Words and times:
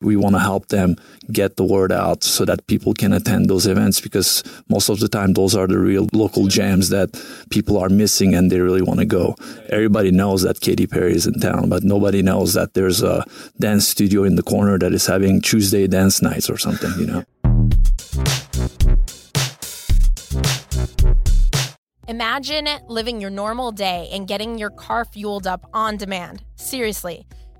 We 0.00 0.14
want 0.14 0.36
to 0.36 0.38
help 0.38 0.68
them 0.68 0.94
get 1.32 1.56
the 1.56 1.64
word 1.64 1.90
out 1.90 2.22
so 2.22 2.44
that 2.44 2.68
people 2.68 2.94
can 2.94 3.12
attend 3.12 3.50
those 3.50 3.66
events 3.66 4.00
because 4.00 4.44
most 4.68 4.88
of 4.88 5.00
the 5.00 5.08
time 5.08 5.32
those 5.32 5.56
are 5.56 5.66
the 5.66 5.76
real 5.76 6.06
local 6.12 6.46
jams 6.46 6.90
that 6.90 7.20
people 7.50 7.76
are 7.76 7.88
missing 7.88 8.32
and 8.32 8.48
they 8.48 8.60
really 8.60 8.80
want 8.80 9.00
to 9.00 9.04
go. 9.04 9.34
Everybody 9.70 10.12
knows 10.12 10.42
that 10.42 10.60
Katy 10.60 10.86
Perry 10.86 11.14
is 11.14 11.26
in 11.26 11.40
town, 11.40 11.68
but 11.68 11.82
nobody 11.82 12.22
knows 12.22 12.54
that 12.54 12.74
there's 12.74 13.02
a 13.02 13.24
dance 13.58 13.88
studio 13.88 14.22
in 14.22 14.36
the 14.36 14.42
corner 14.44 14.78
that 14.78 14.92
is 14.92 15.04
having 15.04 15.40
Tuesday 15.40 15.88
dance 15.88 16.22
nights 16.22 16.48
or 16.48 16.58
something, 16.58 16.92
you 16.96 17.06
know. 17.06 17.24
Imagine 22.06 22.68
living 22.86 23.20
your 23.20 23.30
normal 23.30 23.72
day 23.72 24.08
and 24.12 24.28
getting 24.28 24.58
your 24.58 24.70
car 24.70 25.04
fueled 25.04 25.48
up 25.48 25.68
on 25.74 25.96
demand. 25.96 26.44
Seriously 26.54 27.26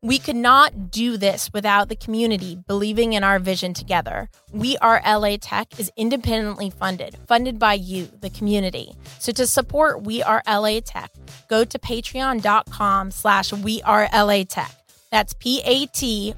We 0.00 0.18
could 0.20 0.36
not 0.36 0.92
do 0.92 1.16
this 1.16 1.50
without 1.52 1.88
the 1.88 1.96
community 1.96 2.56
believing 2.68 3.14
in 3.14 3.24
our 3.24 3.40
vision 3.40 3.74
together. 3.74 4.30
We 4.52 4.76
Are 4.78 5.02
LA 5.04 5.38
Tech 5.40 5.80
is 5.80 5.90
independently 5.96 6.70
funded, 6.70 7.16
funded 7.26 7.58
by 7.58 7.74
you, 7.74 8.08
the 8.20 8.30
community. 8.30 8.94
So 9.18 9.32
to 9.32 9.44
support 9.46 10.04
We 10.04 10.22
Are 10.22 10.40
LA 10.46 10.78
Tech, 10.84 11.10
go 11.48 11.64
to 11.64 11.78
patreon.com 11.78 13.10
slash 13.10 13.52
We 13.52 13.82
Are 13.82 14.08
LA 14.12 14.44
Tech. 14.44 14.70
That's 15.10 15.32
P-A-T-R-E-O-N 15.34 16.34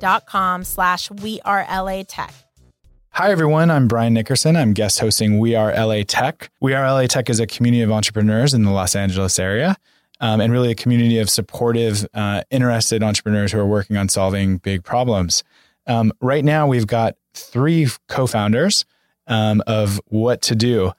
dot 0.00 0.26
com 0.26 0.64
slash 0.64 1.10
We 1.10 1.40
Are 1.44 1.64
LA 1.70 2.02
Tech. 2.02 2.34
Hi, 3.10 3.30
everyone. 3.30 3.70
I'm 3.70 3.86
Brian 3.86 4.14
Nickerson. 4.14 4.56
I'm 4.56 4.72
guest 4.72 4.98
hosting 4.98 5.38
We 5.38 5.54
Are 5.54 5.72
LA 5.72 6.02
Tech. 6.04 6.50
We 6.60 6.74
Are 6.74 6.90
LA 6.90 7.06
Tech 7.06 7.30
is 7.30 7.38
a 7.38 7.46
community 7.46 7.82
of 7.82 7.92
entrepreneurs 7.92 8.52
in 8.52 8.64
the 8.64 8.72
Los 8.72 8.96
Angeles 8.96 9.38
area 9.38 9.76
um, 10.20 10.40
and 10.40 10.52
really 10.52 10.70
a 10.70 10.74
community 10.74 11.18
of 11.18 11.28
supportive, 11.30 12.06
uh, 12.14 12.42
interested 12.50 13.02
entrepreneurs 13.02 13.52
who 13.52 13.58
are 13.58 13.66
working 13.66 13.96
on 13.96 14.08
solving 14.08 14.58
big 14.58 14.84
problems. 14.84 15.42
Um, 15.86 16.12
right 16.20 16.44
now, 16.44 16.66
we've 16.66 16.86
got 16.86 17.16
three 17.34 17.88
co 18.08 18.26
founders 18.26 18.84
um, 19.26 19.62
of 19.66 20.00
WhatTuDu. 20.12 20.92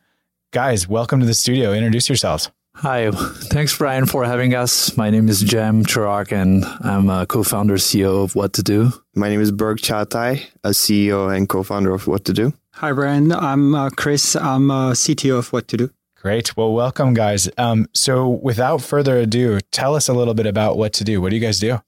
Guys, 0.52 0.88
welcome 0.88 1.20
to 1.20 1.26
the 1.26 1.34
studio. 1.34 1.74
Introduce 1.74 2.10
yourselves. 2.10 2.52
Hi, 2.76 3.12
thanks, 3.12 3.78
Brian, 3.78 4.06
for 4.06 4.24
having 4.24 4.56
us. 4.56 4.98
My 4.98 5.10
name 5.10 5.30
is 5.30 5.40
Cem 5.40 5.84
Carak, 5.84 6.32
and 6.32 6.66
I'm 6.82 7.10
a 7.10 7.28
co-founder 7.28 7.76
CEO 7.76 8.24
of 8.24 8.34
WhatTuDu. 8.34 8.98
My 9.14 9.30
name 9.30 9.42
is 9.42 9.52
Berk 9.52 9.80
Cagatay, 9.80 10.44
a 10.64 10.70
CEO 10.70 11.36
and 11.36 11.48
co-founder 11.48 11.94
of 11.94 12.06
WhatTuDu. 12.06 12.54
Hi, 12.76 12.92
Brian. 12.94 13.34
I'm 13.34 13.76
uh, 13.76 13.90
Chris. 13.92 14.36
I'm 14.36 14.72
a 14.72 14.92
CTO 14.94 15.38
of 15.38 15.52
WhatTuDu. 15.52 15.92
Great. 16.22 16.56
Well, 16.56 16.72
welcome, 16.72 17.16
guys. 17.16 17.50
Um, 17.58 17.88
so, 17.96 18.30
without 18.30 18.84
further 18.84 19.18
ado, 19.18 19.60
tell 19.72 19.96
us 19.96 20.08
a 20.08 20.14
little 20.14 20.36
bit 20.36 20.46
about 20.46 20.78
what 20.78 20.94
to 20.94 21.04
do. 21.04 21.20
What 21.20 21.32
do 21.32 21.36
you 21.36 21.42
guys 21.42 21.60
do? 21.60 21.82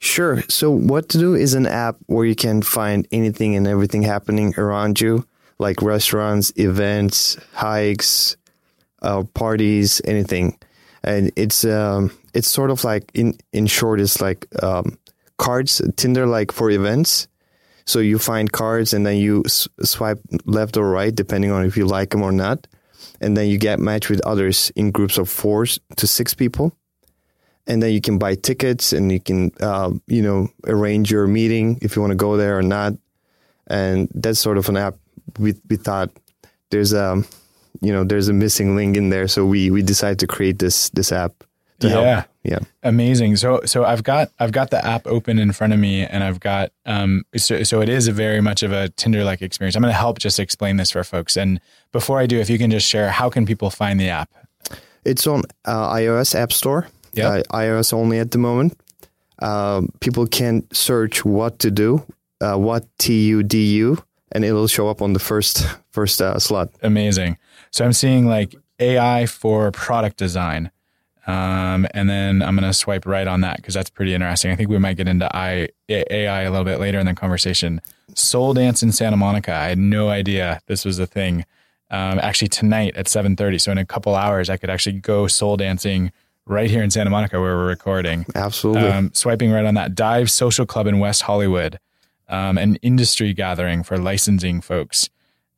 Sure. 0.00 0.42
So, 0.48 0.76
WhatTuDu 0.76 1.38
is 1.38 1.54
an 1.54 1.68
app 1.68 1.94
where 2.06 2.26
you 2.26 2.34
can 2.34 2.62
find 2.62 3.06
anything 3.12 3.54
and 3.54 3.68
everything 3.68 4.02
happening 4.02 4.54
around 4.58 5.00
you, 5.00 5.24
like 5.60 5.82
restaurants, 5.82 6.52
events, 6.56 7.36
hikes, 7.52 8.36
uh, 9.02 9.22
parties, 9.34 10.02
anything. 10.04 10.58
And 11.04 11.30
it's 11.36 11.64
um, 11.64 12.10
it's 12.34 12.48
sort 12.48 12.72
of 12.72 12.82
like 12.82 13.08
in 13.14 13.34
in 13.52 13.68
short, 13.68 14.00
it's 14.00 14.20
like 14.20 14.48
um, 14.64 14.98
cards, 15.38 15.80
Tinder, 15.94 16.26
like 16.26 16.50
for 16.50 16.72
events. 16.72 17.28
So 17.86 18.00
you 18.00 18.18
find 18.18 18.50
cards 18.50 18.92
and 18.92 19.06
then 19.06 19.18
you 19.18 19.44
s- 19.46 19.68
swipe 19.80 20.18
left 20.44 20.76
or 20.76 20.90
right, 20.90 21.14
depending 21.14 21.52
on 21.52 21.64
if 21.64 21.76
you 21.76 21.86
like 21.86 22.10
them 22.10 22.22
or 22.22 22.32
not 22.32 22.66
and 23.20 23.36
then 23.36 23.48
you 23.48 23.58
get 23.58 23.78
matched 23.78 24.10
with 24.10 24.20
others 24.26 24.70
in 24.76 24.90
groups 24.90 25.18
of 25.18 25.28
four 25.28 25.66
to 25.66 26.06
six 26.06 26.34
people. 26.34 26.72
And 27.66 27.82
then 27.82 27.92
you 27.92 28.00
can 28.00 28.18
buy 28.18 28.34
tickets 28.34 28.92
and 28.92 29.12
you 29.12 29.20
can 29.20 29.52
uh, 29.60 29.92
you 30.06 30.22
know 30.22 30.48
arrange 30.66 31.10
your 31.10 31.26
meeting 31.26 31.78
if 31.82 31.94
you 31.94 32.02
want 32.02 32.12
to 32.12 32.16
go 32.16 32.36
there 32.36 32.58
or 32.58 32.62
not. 32.62 32.94
And 33.66 34.08
that's 34.14 34.40
sort 34.40 34.58
of 34.58 34.68
an 34.68 34.76
app. 34.76 34.96
We, 35.38 35.54
we 35.68 35.76
thought 35.76 36.10
there's 36.70 36.92
a 36.92 37.22
you 37.80 37.92
know 37.92 38.04
there's 38.04 38.28
a 38.28 38.32
missing 38.32 38.74
link 38.76 38.96
in 38.96 39.10
there. 39.10 39.28
So 39.28 39.44
we 39.44 39.70
we 39.70 39.82
decided 39.82 40.18
to 40.20 40.26
create 40.26 40.58
this 40.58 40.90
this 40.90 41.12
app 41.12 41.44
yeah. 41.88 42.14
help. 42.14 42.26
Yeah. 42.42 42.58
Amazing. 42.82 43.36
So 43.36 43.60
so 43.66 43.84
i've 43.84 44.02
got 44.02 44.30
i've 44.38 44.52
got 44.52 44.70
the 44.70 44.84
app 44.84 45.06
open 45.06 45.38
in 45.38 45.52
front 45.52 45.72
of 45.72 45.78
me 45.78 46.04
and 46.04 46.24
i've 46.24 46.40
got 46.40 46.72
um 46.86 47.24
so, 47.36 47.62
so 47.62 47.82
it 47.82 47.88
is 47.88 48.08
a 48.08 48.12
very 48.12 48.40
much 48.40 48.62
of 48.62 48.72
a 48.72 48.88
tinder 48.90 49.24
like 49.24 49.42
experience. 49.42 49.76
I'm 49.76 49.82
going 49.82 49.92
to 49.92 49.98
help 49.98 50.18
just 50.18 50.40
explain 50.40 50.76
this 50.76 50.90
for 50.90 51.04
folks. 51.04 51.36
And 51.36 51.60
before 51.92 52.18
i 52.18 52.26
do 52.26 52.38
if 52.40 52.48
you 52.48 52.58
can 52.58 52.70
just 52.70 52.88
share 52.88 53.10
how 53.10 53.28
can 53.28 53.44
people 53.44 53.70
find 53.70 54.00
the 54.00 54.08
app? 54.08 54.30
It's 55.04 55.26
on 55.26 55.42
uh, 55.64 55.94
ios 55.94 56.34
app 56.34 56.52
store. 56.52 56.88
Yeah. 57.12 57.28
Uh, 57.28 57.42
ios 57.50 57.92
only 57.92 58.18
at 58.18 58.30
the 58.30 58.38
moment. 58.38 58.78
Uh, 59.40 59.82
people 60.00 60.26
can 60.26 60.66
search 60.72 61.24
what 61.24 61.58
to 61.58 61.70
do 61.70 62.04
uh, 62.40 62.56
what 62.56 62.86
t-u-d-u 62.98 64.02
and 64.32 64.44
it'll 64.44 64.68
show 64.68 64.88
up 64.88 65.02
on 65.02 65.12
the 65.12 65.18
first 65.18 65.66
first 65.90 66.22
uh, 66.22 66.38
slot. 66.38 66.70
Amazing. 66.82 67.36
So 67.70 67.84
i'm 67.84 67.92
seeing 67.92 68.26
like 68.26 68.54
ai 68.78 69.26
for 69.26 69.70
product 69.72 70.16
design 70.16 70.70
um, 71.30 71.86
and 71.94 72.10
then 72.10 72.42
I'm 72.42 72.56
going 72.56 72.68
to 72.68 72.76
swipe 72.76 73.06
right 73.06 73.26
on 73.28 73.42
that 73.42 73.58
because 73.58 73.72
that's 73.72 73.88
pretty 73.88 74.14
interesting. 74.14 74.50
I 74.50 74.56
think 74.56 74.68
we 74.68 74.78
might 74.78 74.96
get 74.96 75.06
into 75.06 75.28
I, 75.34 75.68
AI 75.88 76.42
a 76.42 76.50
little 76.50 76.64
bit 76.64 76.80
later 76.80 76.98
in 76.98 77.06
the 77.06 77.14
conversation. 77.14 77.80
Soul 78.16 78.52
Dance 78.52 78.82
in 78.82 78.90
Santa 78.90 79.16
Monica. 79.16 79.54
I 79.54 79.68
had 79.68 79.78
no 79.78 80.08
idea 80.08 80.60
this 80.66 80.84
was 80.84 80.98
a 80.98 81.06
thing. 81.06 81.44
Um, 81.88 82.18
actually, 82.20 82.48
tonight 82.48 82.96
at 82.96 83.06
7:30. 83.06 83.60
So 83.60 83.70
in 83.70 83.78
a 83.78 83.84
couple 83.84 84.16
hours, 84.16 84.50
I 84.50 84.56
could 84.56 84.70
actually 84.70 84.98
go 84.98 85.28
soul 85.28 85.56
dancing 85.56 86.10
right 86.46 86.68
here 86.68 86.82
in 86.82 86.90
Santa 86.90 87.10
Monica 87.10 87.40
where 87.40 87.56
we're 87.56 87.68
recording. 87.68 88.26
Absolutely. 88.34 88.88
Um, 88.88 89.10
swiping 89.14 89.52
right 89.52 89.64
on 89.64 89.74
that. 89.74 89.94
Dive 89.94 90.30
Social 90.32 90.66
Club 90.66 90.88
in 90.88 90.98
West 90.98 91.22
Hollywood, 91.22 91.78
um, 92.28 92.58
an 92.58 92.74
industry 92.76 93.34
gathering 93.34 93.84
for 93.84 93.98
licensing 93.98 94.60
folks. 94.60 95.08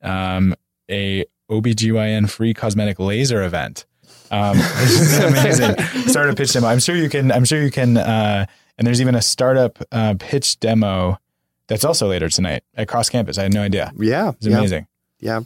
Um, 0.03 0.53
a 0.89 1.25
OBGYN 1.49 2.29
free 2.29 2.53
cosmetic 2.53 2.99
laser 2.99 3.41
event. 3.43 3.85
Um, 4.33 4.57
this 4.77 4.99
is 4.99 5.19
amazing. 5.19 6.07
startup 6.07 6.35
pitch 6.35 6.53
demo. 6.53 6.67
I'm 6.67 6.79
sure 6.79 6.95
you 6.95 7.09
can. 7.09 7.31
I'm 7.31 7.45
sure 7.45 7.61
you 7.61 7.71
can. 7.71 7.97
Uh, 7.97 8.45
and 8.77 8.87
there's 8.87 9.01
even 9.01 9.15
a 9.15 9.21
startup 9.21 9.77
uh, 9.91 10.15
pitch 10.17 10.59
demo 10.59 11.19
that's 11.67 11.85
also 11.85 12.07
later 12.07 12.29
tonight 12.29 12.63
at 12.75 12.87
Cross 12.87 13.09
Campus. 13.09 13.37
I 13.37 13.43
had 13.43 13.53
no 13.53 13.61
idea. 13.61 13.91
Yeah, 13.97 14.29
it's 14.29 14.47
amazing. 14.47 14.87
Yeah. 15.19 15.41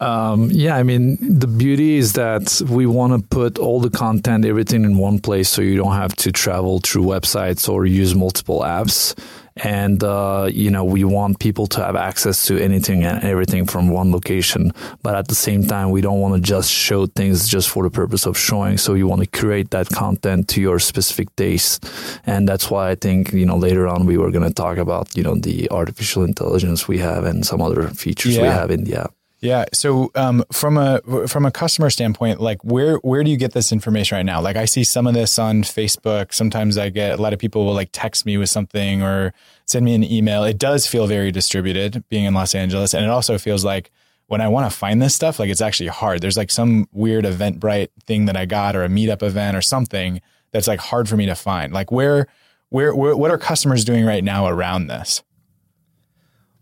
Um, 0.00 0.50
yeah, 0.50 0.76
I 0.76 0.82
mean, 0.82 1.16
the 1.20 1.46
beauty 1.46 1.96
is 1.96 2.12
that 2.14 2.60
we 2.68 2.84
want 2.84 3.12
to 3.14 3.26
put 3.26 3.58
all 3.58 3.80
the 3.80 3.90
content, 3.90 4.44
everything 4.44 4.84
in 4.84 4.98
one 4.98 5.18
place 5.18 5.48
so 5.48 5.62
you 5.62 5.76
don't 5.76 5.94
have 5.94 6.14
to 6.16 6.32
travel 6.32 6.80
through 6.80 7.04
websites 7.04 7.68
or 7.68 7.86
use 7.86 8.14
multiple 8.14 8.60
apps. 8.60 9.18
And, 9.56 10.02
uh, 10.02 10.48
you 10.52 10.70
know, 10.70 10.84
we 10.84 11.04
want 11.04 11.38
people 11.38 11.66
to 11.68 11.84
have 11.84 11.94
access 11.94 12.44
to 12.46 12.58
anything 12.60 13.04
and 13.04 13.22
everything 13.22 13.66
from 13.66 13.88
one 13.88 14.10
location. 14.10 14.72
But 15.02 15.14
at 15.14 15.28
the 15.28 15.34
same 15.36 15.64
time, 15.66 15.90
we 15.90 16.00
don't 16.00 16.18
want 16.20 16.34
to 16.34 16.40
just 16.40 16.70
show 16.72 17.06
things 17.06 17.48
just 17.48 17.68
for 17.70 17.84
the 17.84 17.90
purpose 17.90 18.26
of 18.26 18.36
showing. 18.36 18.78
So 18.78 18.94
you 18.94 19.06
want 19.06 19.22
to 19.22 19.28
create 19.40 19.70
that 19.70 19.88
content 19.90 20.48
to 20.48 20.60
your 20.60 20.80
specific 20.80 21.34
taste. 21.36 21.86
And 22.26 22.48
that's 22.48 22.68
why 22.68 22.90
I 22.90 22.94
think, 22.96 23.32
you 23.32 23.46
know, 23.46 23.56
later 23.56 23.86
on 23.86 24.06
we 24.06 24.18
were 24.18 24.32
going 24.32 24.46
to 24.48 24.52
talk 24.54 24.76
about, 24.78 25.16
you 25.16 25.22
know, 25.22 25.36
the 25.36 25.70
artificial 25.70 26.24
intelligence 26.24 26.88
we 26.88 26.98
have 26.98 27.24
and 27.24 27.46
some 27.46 27.60
other 27.62 27.88
features 27.88 28.34
Yeah. 28.36 28.42
we 28.42 28.48
have 28.48 28.70
in 28.72 28.84
the 28.84 28.96
app. 29.02 29.12
Yeah. 29.44 29.66
So 29.74 30.10
um, 30.14 30.42
from 30.50 30.78
a 30.78 31.02
from 31.28 31.44
a 31.44 31.50
customer 31.50 31.90
standpoint, 31.90 32.40
like 32.40 32.64
where 32.64 32.96
where 32.96 33.22
do 33.22 33.30
you 33.30 33.36
get 33.36 33.52
this 33.52 33.72
information 33.72 34.16
right 34.16 34.24
now? 34.24 34.40
Like 34.40 34.56
I 34.56 34.64
see 34.64 34.84
some 34.84 35.06
of 35.06 35.12
this 35.12 35.38
on 35.38 35.64
Facebook. 35.64 36.32
Sometimes 36.32 36.78
I 36.78 36.88
get 36.88 37.18
a 37.18 37.22
lot 37.22 37.34
of 37.34 37.38
people 37.38 37.66
will 37.66 37.74
like 37.74 37.90
text 37.92 38.24
me 38.24 38.38
with 38.38 38.48
something 38.48 39.02
or 39.02 39.34
send 39.66 39.84
me 39.84 39.94
an 39.94 40.02
email. 40.02 40.44
It 40.44 40.56
does 40.56 40.86
feel 40.86 41.06
very 41.06 41.30
distributed 41.30 42.04
being 42.08 42.24
in 42.24 42.32
Los 42.32 42.54
Angeles, 42.54 42.94
and 42.94 43.04
it 43.04 43.10
also 43.10 43.36
feels 43.36 43.66
like 43.66 43.90
when 44.28 44.40
I 44.40 44.48
want 44.48 44.70
to 44.70 44.74
find 44.74 45.02
this 45.02 45.14
stuff, 45.14 45.38
like 45.38 45.50
it's 45.50 45.60
actually 45.60 45.88
hard. 45.88 46.22
There's 46.22 46.38
like 46.38 46.50
some 46.50 46.88
weird 46.92 47.26
Eventbrite 47.26 47.88
thing 48.06 48.24
that 48.24 48.38
I 48.38 48.46
got 48.46 48.74
or 48.74 48.82
a 48.82 48.88
meetup 48.88 49.22
event 49.22 49.58
or 49.58 49.60
something 49.60 50.22
that's 50.52 50.66
like 50.66 50.80
hard 50.80 51.06
for 51.06 51.18
me 51.18 51.26
to 51.26 51.34
find. 51.34 51.70
Like 51.70 51.92
where, 51.92 52.28
where, 52.70 52.94
where 52.94 53.14
what 53.14 53.30
are 53.30 53.36
customers 53.36 53.84
doing 53.84 54.06
right 54.06 54.24
now 54.24 54.46
around 54.46 54.86
this? 54.86 55.22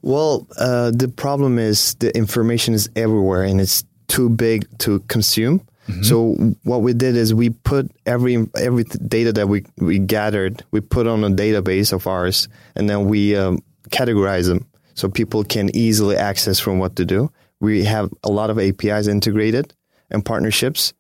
Well, 0.03 0.49
uh, 0.59 0.91
the 0.91 1.09
problem 1.09 1.59
is 1.59 1.95
the 1.95 2.15
information 2.17 2.75
is 2.75 2.91
everywhere 2.97 3.45
and 3.45 3.61
it's 3.61 3.85
too 4.09 4.29
big 4.29 4.67
to 4.79 5.01
consume. 5.01 5.61
Mm-hmm. 5.89 6.03
So 6.03 6.35
what 6.65 6.83
we 6.83 6.93
did 6.93 7.17
is 7.17 7.35
we 7.35 7.51
put 7.51 7.91
every 8.07 8.47
every 8.57 8.85
data 8.85 9.33
that 9.33 9.49
we 9.49 9.65
we 9.79 9.99
gathered, 9.99 10.65
we 10.71 10.81
put 10.81 11.07
on 11.07 11.25
a 11.25 11.31
database 11.31 11.93
of 11.93 12.07
ours, 12.07 12.49
and 12.77 12.89
then 12.89 13.07
we 13.07 13.35
um, 13.37 13.63
categorize 13.91 14.47
them 14.47 14.67
so 14.95 15.09
people 15.09 15.43
can 15.43 15.75
easily 15.75 16.17
access 16.17 16.61
from 16.61 16.79
WhatTuDu. 16.79 17.31
We 17.61 17.85
have 17.85 18.11
a 18.23 18.31
lot 18.31 18.51
of 18.51 18.59
APIs 18.59 19.09
integrated 19.09 19.75
and 20.11 20.25
partnerships, 20.25 20.93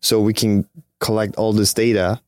so 0.00 0.20
we 0.20 0.34
can 0.34 0.66
collect 1.00 1.36
all 1.36 1.54
this 1.54 1.72
data, 1.72 2.20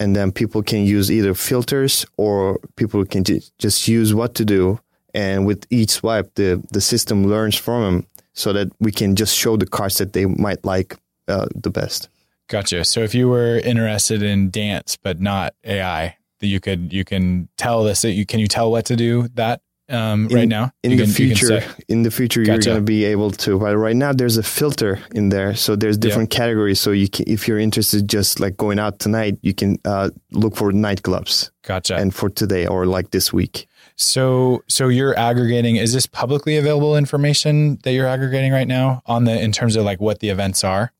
and 0.00 0.16
then 0.16 0.32
people 0.32 0.62
can 0.62 0.84
use 0.84 1.10
either 1.10 1.34
filters 1.34 2.04
or 2.16 2.58
people 2.74 3.04
can 3.04 3.22
just 3.22 3.86
use 3.86 4.12
WhatTuDu. 4.12 4.80
And 5.14 5.46
with 5.46 5.66
each 5.70 5.90
swipe, 5.90 6.34
the 6.34 6.62
the 6.72 6.80
system 6.80 7.24
learns 7.24 7.56
from 7.56 7.82
them, 7.82 8.06
so 8.32 8.52
that 8.52 8.68
we 8.80 8.90
can 8.90 9.14
just 9.14 9.36
show 9.36 9.56
the 9.56 9.66
cards 9.66 9.98
that 9.98 10.12
they 10.12 10.26
might 10.26 10.64
like 10.64 10.96
uh, 11.28 11.46
the 11.54 11.70
best. 11.70 12.08
Gotcha. 12.48 12.84
So 12.84 13.00
if 13.00 13.14
you 13.14 13.28
were 13.28 13.58
interested 13.58 14.22
in 14.22 14.50
dance 14.50 14.96
but 14.96 15.20
not 15.20 15.54
AI, 15.64 16.16
that 16.40 16.48
you 16.48 16.60
could 16.60 16.92
you 16.92 17.04
can 17.04 17.48
tell 17.56 17.84
this 17.84 18.02
that 18.02 18.12
you 18.12 18.26
can 18.26 18.40
you 18.40 18.46
tell 18.46 18.70
what 18.70 18.84
to 18.86 18.96
do 18.96 19.28
that 19.34 19.60
um, 19.88 20.28
in, 20.28 20.36
right 20.36 20.48
now 20.48 20.70
in 20.82 20.92
you 20.92 20.96
the 20.98 21.04
can, 21.04 21.12
future 21.12 21.62
in 21.88 22.02
the 22.02 22.10
future 22.10 22.42
gotcha. 22.42 22.52
you're 22.52 22.74
going 22.74 22.76
to 22.76 22.82
be 22.82 23.04
able 23.04 23.30
to 23.30 23.58
but 23.58 23.76
right 23.76 23.96
now 23.96 24.12
there's 24.12 24.36
a 24.36 24.42
filter 24.42 24.98
in 25.14 25.28
there 25.28 25.54
so 25.54 25.76
there's 25.76 25.98
different 25.98 26.32
yeah. 26.32 26.38
categories 26.38 26.80
so 26.80 26.90
you 26.90 27.08
can 27.08 27.24
if 27.28 27.46
you're 27.46 27.58
interested 27.58 28.08
just 28.08 28.40
like 28.40 28.56
going 28.56 28.78
out 28.78 28.98
tonight 28.98 29.38
you 29.42 29.52
can 29.54 29.78
uh, 29.84 30.10
look 30.32 30.56
for 30.56 30.72
nightclubs 30.72 31.50
gotcha 31.62 31.96
and 31.96 32.14
for 32.14 32.30
today 32.30 32.66
or 32.66 32.86
like 32.86 33.10
this 33.10 33.32
week 33.32 33.66
so 33.96 34.62
so 34.68 34.88
you're 34.88 35.16
aggregating 35.18 35.76
is 35.76 35.92
this 35.92 36.06
publicly 36.06 36.56
available 36.56 36.96
information 36.96 37.78
that 37.84 37.92
you're 37.92 38.06
aggregating 38.08 38.52
right 38.52 38.68
now 38.68 39.02
on 39.06 39.24
the 39.24 39.40
in 39.40 39.52
terms 39.52 39.76
of 39.76 39.84
like 39.84 40.00
what 40.00 40.20
the 40.20 40.28
events 40.30 40.64
are 40.64 40.92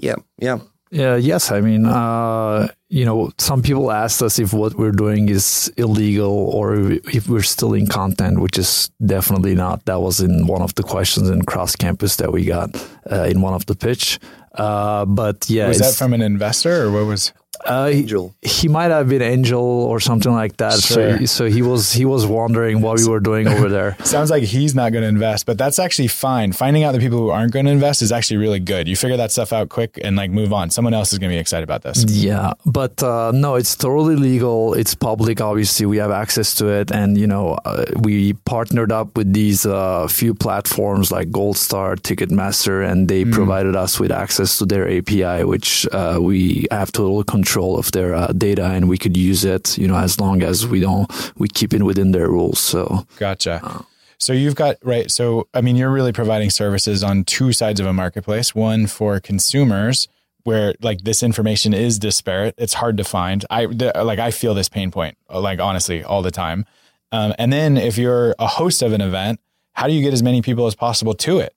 yeah, 0.00 0.16
yeah. 0.38 0.58
Yeah, 0.92 1.14
yes. 1.14 1.52
I 1.52 1.60
mean, 1.60 1.86
uh, 1.86 2.66
you 2.88 3.04
know, 3.04 3.30
some 3.38 3.62
people 3.62 3.92
asked 3.92 4.22
us 4.22 4.40
if 4.40 4.52
what 4.52 4.74
we're 4.74 4.90
doing 4.90 5.28
is 5.28 5.72
illegal 5.76 6.32
or 6.32 6.74
if 6.90 7.28
we're 7.28 7.44
still 7.44 7.74
in 7.74 7.86
content, 7.86 8.40
which 8.40 8.58
is 8.58 8.90
definitely 9.06 9.54
not. 9.54 9.84
That 9.84 10.00
was 10.00 10.20
in 10.20 10.48
one 10.48 10.62
of 10.62 10.74
the 10.74 10.82
questions 10.82 11.30
in 11.30 11.42
Cross 11.42 11.76
Campus 11.76 12.16
that 12.16 12.32
we 12.32 12.44
got 12.44 12.74
uh, 13.08 13.22
in 13.22 13.40
one 13.40 13.54
of 13.54 13.66
the 13.66 13.76
pitch. 13.76 14.18
Uh, 14.56 15.04
but 15.04 15.48
yeah, 15.48 15.68
was 15.68 15.78
that 15.78 15.94
from 15.94 16.12
an 16.12 16.22
investor 16.22 16.82
or 16.82 16.90
what 16.90 17.06
was? 17.06 17.32
Uh, 17.64 17.90
Angel. 17.92 18.34
He, 18.42 18.48
he, 18.48 18.68
might 18.68 18.90
have 18.90 19.08
been 19.08 19.22
Angel 19.22 19.62
or 19.62 20.00
something 20.00 20.32
like 20.32 20.56
that. 20.56 20.80
Sure. 20.80 21.18
So, 21.18 21.24
so 21.26 21.44
he 21.46 21.62
was 21.62 21.92
he 21.92 22.04
was 22.04 22.26
wondering 22.26 22.80
what 22.80 22.98
we 22.98 23.08
were 23.08 23.20
doing 23.20 23.48
over 23.48 23.68
there. 23.68 23.96
Sounds 24.04 24.30
like 24.30 24.44
he's 24.44 24.74
not 24.74 24.92
going 24.92 25.02
to 25.02 25.08
invest, 25.08 25.46
but 25.46 25.58
that's 25.58 25.78
actually 25.78 26.08
fine. 26.08 26.52
Finding 26.52 26.84
out 26.84 26.92
the 26.92 26.98
people 26.98 27.18
who 27.18 27.28
aren't 27.28 27.52
going 27.52 27.66
to 27.66 27.72
invest 27.72 28.00
is 28.02 28.12
actually 28.12 28.38
really 28.38 28.60
good. 28.60 28.88
You 28.88 28.96
figure 28.96 29.16
that 29.18 29.30
stuff 29.30 29.52
out 29.52 29.68
quick 29.68 29.98
and 30.02 30.16
like 30.16 30.30
move 30.30 30.52
on. 30.52 30.70
Someone 30.70 30.94
else 30.94 31.12
is 31.12 31.18
going 31.18 31.30
to 31.30 31.34
be 31.34 31.40
excited 31.40 31.64
about 31.64 31.82
this. 31.82 32.04
Yeah, 32.08 32.54
but 32.64 33.02
uh, 33.02 33.32
no, 33.34 33.56
it's 33.56 33.76
totally 33.76 34.16
legal. 34.16 34.74
It's 34.74 34.94
public. 34.94 35.40
Obviously, 35.40 35.86
we 35.86 35.98
have 35.98 36.10
access 36.10 36.54
to 36.56 36.68
it, 36.68 36.90
and 36.90 37.18
you 37.18 37.26
know, 37.26 37.58
uh, 37.64 37.84
we 38.00 38.32
partnered 38.32 38.92
up 38.92 39.16
with 39.16 39.32
these 39.32 39.66
uh, 39.66 40.08
few 40.08 40.34
platforms 40.34 41.12
like 41.12 41.30
Goldstar, 41.30 41.96
Ticketmaster, 41.96 42.88
and 42.88 43.08
they 43.08 43.24
mm. 43.24 43.32
provided 43.32 43.76
us 43.76 44.00
with 44.00 44.10
access 44.10 44.58
to 44.58 44.66
their 44.66 44.88
API, 44.88 45.44
which 45.44 45.86
uh, 45.92 46.18
we 46.20 46.66
have 46.70 46.90
total 46.92 47.22
control 47.22 47.49
control 47.50 47.76
of 47.76 47.90
their 47.90 48.14
uh, 48.14 48.28
data 48.28 48.64
and 48.66 48.88
we 48.88 48.96
could 48.96 49.16
use 49.16 49.44
it, 49.44 49.76
you 49.76 49.88
know, 49.88 49.96
as 49.96 50.20
long 50.20 50.40
as 50.40 50.68
we 50.68 50.78
don't, 50.78 51.10
we 51.36 51.48
keep 51.48 51.74
it 51.74 51.82
within 51.82 52.12
their 52.12 52.28
rules. 52.28 52.60
So, 52.60 53.06
gotcha. 53.16 53.60
Uh, 53.62 53.82
so 54.18 54.32
you've 54.32 54.54
got, 54.54 54.76
right. 54.84 55.10
So, 55.10 55.48
I 55.52 55.60
mean, 55.60 55.74
you're 55.74 55.90
really 55.90 56.12
providing 56.12 56.50
services 56.50 57.02
on 57.02 57.24
two 57.24 57.52
sides 57.52 57.80
of 57.80 57.86
a 57.86 57.92
marketplace, 57.92 58.54
one 58.54 58.86
for 58.86 59.18
consumers 59.18 60.06
where 60.44 60.74
like 60.80 61.02
this 61.02 61.22
information 61.24 61.74
is 61.74 61.98
disparate. 61.98 62.54
It's 62.56 62.74
hard 62.74 62.96
to 62.98 63.04
find. 63.04 63.44
I 63.50 63.66
the, 63.66 63.92
like, 64.04 64.20
I 64.20 64.30
feel 64.30 64.54
this 64.54 64.68
pain 64.68 64.92
point, 64.92 65.16
like 65.28 65.58
honestly, 65.58 66.04
all 66.04 66.22
the 66.22 66.30
time. 66.30 66.66
Um, 67.10 67.34
and 67.36 67.52
then 67.52 67.76
if 67.76 67.98
you're 67.98 68.36
a 68.38 68.46
host 68.46 68.82
of 68.82 68.92
an 68.92 69.00
event, 69.00 69.40
how 69.72 69.88
do 69.88 69.92
you 69.92 70.02
get 70.02 70.12
as 70.12 70.22
many 70.22 70.40
people 70.40 70.66
as 70.66 70.76
possible 70.76 71.14
to 71.14 71.40
it? 71.40 71.52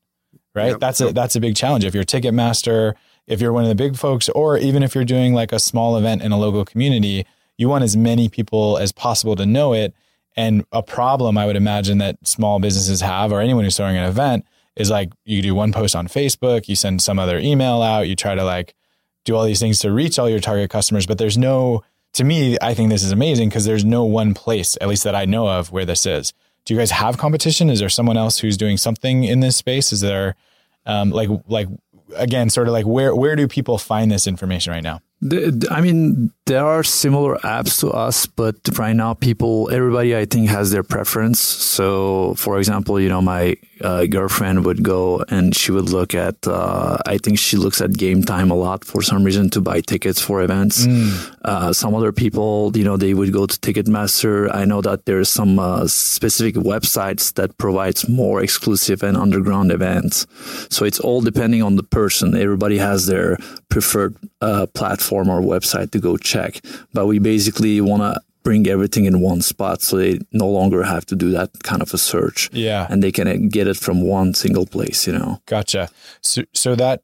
Right. 0.55 0.71
Yep. 0.71 0.79
That's 0.79 1.01
a, 1.01 1.13
that's 1.13 1.35
a 1.35 1.39
big 1.39 1.55
challenge. 1.55 1.85
If 1.85 1.93
you're 1.93 2.03
Ticketmaster, 2.03 2.95
if 3.27 3.41
you're 3.41 3.53
one 3.53 3.63
of 3.63 3.69
the 3.69 3.75
big 3.75 3.95
folks, 3.95 4.29
or 4.29 4.57
even 4.57 4.83
if 4.83 4.95
you're 4.95 5.05
doing 5.05 5.33
like 5.33 5.51
a 5.51 5.59
small 5.59 5.97
event 5.97 6.21
in 6.21 6.31
a 6.31 6.37
local 6.37 6.65
community, 6.65 7.25
you 7.57 7.69
want 7.69 7.83
as 7.83 7.95
many 7.95 8.29
people 8.29 8.77
as 8.77 8.91
possible 8.91 9.35
to 9.35 9.45
know 9.45 9.73
it. 9.73 9.93
And 10.35 10.65
a 10.71 10.81
problem 10.81 11.37
I 11.37 11.45
would 11.45 11.55
imagine 11.55 11.99
that 11.99 12.17
small 12.27 12.59
businesses 12.59 13.01
have, 13.01 13.31
or 13.31 13.39
anyone 13.39 13.63
who's 13.63 13.77
throwing 13.77 13.97
an 13.97 14.09
event, 14.09 14.45
is 14.75 14.89
like 14.89 15.11
you 15.25 15.41
do 15.41 15.53
one 15.53 15.71
post 15.71 15.95
on 15.95 16.07
Facebook, 16.07 16.67
you 16.67 16.75
send 16.75 17.01
some 17.01 17.19
other 17.19 17.37
email 17.37 17.81
out, 17.81 18.07
you 18.07 18.15
try 18.15 18.33
to 18.33 18.43
like 18.43 18.73
do 19.25 19.35
all 19.35 19.45
these 19.45 19.59
things 19.59 19.79
to 19.79 19.91
reach 19.91 20.17
all 20.17 20.29
your 20.29 20.39
target 20.39 20.69
customers, 20.69 21.05
but 21.05 21.17
there's 21.17 21.37
no, 21.37 21.83
to 22.13 22.23
me, 22.23 22.57
I 22.61 22.73
think 22.73 22.89
this 22.89 23.03
is 23.03 23.11
amazing 23.11 23.49
because 23.49 23.65
there's 23.65 23.85
no 23.85 24.03
one 24.03 24.33
place, 24.33 24.77
at 24.81 24.87
least 24.87 25.03
that 25.03 25.15
I 25.15 25.25
know 25.25 25.47
of, 25.47 25.71
where 25.71 25.85
this 25.85 26.05
is. 26.05 26.33
Do 26.65 26.73
you 26.73 26.79
guys 26.79 26.91
have 26.91 27.17
competition? 27.17 27.69
Is 27.69 27.79
there 27.79 27.89
someone 27.89 28.17
else 28.17 28.39
who's 28.39 28.57
doing 28.57 28.77
something 28.77 29.23
in 29.23 29.41
this 29.41 29.55
space? 29.57 29.93
Is 29.93 30.01
there 30.01 30.35
um, 30.85 31.11
like 31.11 31.29
like 31.47 31.67
again, 32.15 32.49
sort 32.49 32.67
of 32.67 32.73
like 32.73 32.85
where 32.85 33.15
where 33.15 33.35
do 33.35 33.47
people 33.47 33.77
find 33.77 34.11
this 34.11 34.27
information 34.27 34.73
right 34.73 34.83
now? 34.83 35.01
The, 35.23 35.67
I 35.71 35.79
mean, 35.79 36.31
there 36.47 36.65
are 36.65 36.83
similar 36.83 37.37
apps 37.37 37.79
to 37.79 37.89
us, 37.91 38.25
but 38.25 38.55
right 38.77 38.93
now, 38.93 39.13
people, 39.13 39.69
everybody, 39.71 40.17
I 40.17 40.25
think, 40.25 40.49
has 40.49 40.71
their 40.71 40.83
preference. 40.83 41.39
So, 41.39 42.33
for 42.35 42.57
example, 42.57 42.99
you 42.99 43.07
know, 43.07 43.21
my 43.21 43.55
uh, 43.79 44.05
girlfriend 44.05 44.65
would 44.65 44.83
go 44.83 45.23
and 45.29 45.55
she 45.55 45.71
would 45.71 45.89
look 45.89 46.13
at, 46.13 46.35
uh, 46.45 46.97
I 47.05 47.17
think 47.17 47.39
she 47.39 47.55
looks 47.55 47.79
at 47.79 47.91
Gametime 47.91 48.51
a 48.51 48.53
lot 48.53 48.83
for 48.83 49.01
some 49.01 49.23
reason 49.23 49.49
to 49.51 49.61
buy 49.61 49.79
tickets 49.79 50.19
for 50.19 50.41
events. 50.41 50.85
Mm. 50.85 51.35
Uh, 51.45 51.71
some 51.71 51.95
other 51.95 52.11
people, 52.11 52.75
you 52.75 52.83
know, 52.83 52.97
they 52.97 53.13
would 53.13 53.31
go 53.31 53.45
to 53.45 53.57
Ticketmaster. 53.59 54.53
I 54.53 54.65
know 54.65 54.81
that 54.81 55.05
there's 55.05 55.29
some 55.29 55.57
uh, 55.57 55.87
specific 55.87 56.55
websites 56.55 57.33
that 57.35 57.57
provides 57.57 58.09
more 58.09 58.43
exclusive 58.43 59.03
and 59.03 59.15
underground 59.15 59.71
events. 59.71 60.27
So 60.69 60.83
it's 60.83 60.99
all 60.99 61.21
depending 61.21 61.63
on 61.63 61.77
the 61.77 61.83
person. 61.83 62.35
Everybody 62.35 62.77
has 62.77 63.05
their 63.05 63.37
preferred 63.69 64.17
uh, 64.41 64.67
platform 65.13 65.29
or 65.29 65.41
website 65.41 65.91
to 65.91 65.99
go 65.99 66.17
check. 66.17 66.61
But 66.93 67.07
we 67.07 67.19
basically 67.19 67.81
want 67.81 68.01
to 68.01 68.21
bring 68.43 68.67
everything 68.67 69.05
in 69.05 69.21
one 69.21 69.41
spot 69.41 69.81
so 69.81 69.97
they 69.97 70.19
no 70.31 70.49
longer 70.49 70.83
have 70.83 71.05
to 71.05 71.15
do 71.15 71.31
that 71.31 71.63
kind 71.63 71.81
of 71.81 71.93
a 71.93 71.97
search. 71.97 72.49
Yeah. 72.51 72.87
And 72.89 73.01
they 73.01 73.11
can 73.11 73.49
get 73.49 73.67
it 73.67 73.77
from 73.77 74.01
one 74.01 74.33
single 74.33 74.65
place, 74.65 75.07
you 75.07 75.13
know. 75.13 75.41
Gotcha. 75.45 75.89
So, 76.21 76.43
so 76.53 76.75
that. 76.75 77.01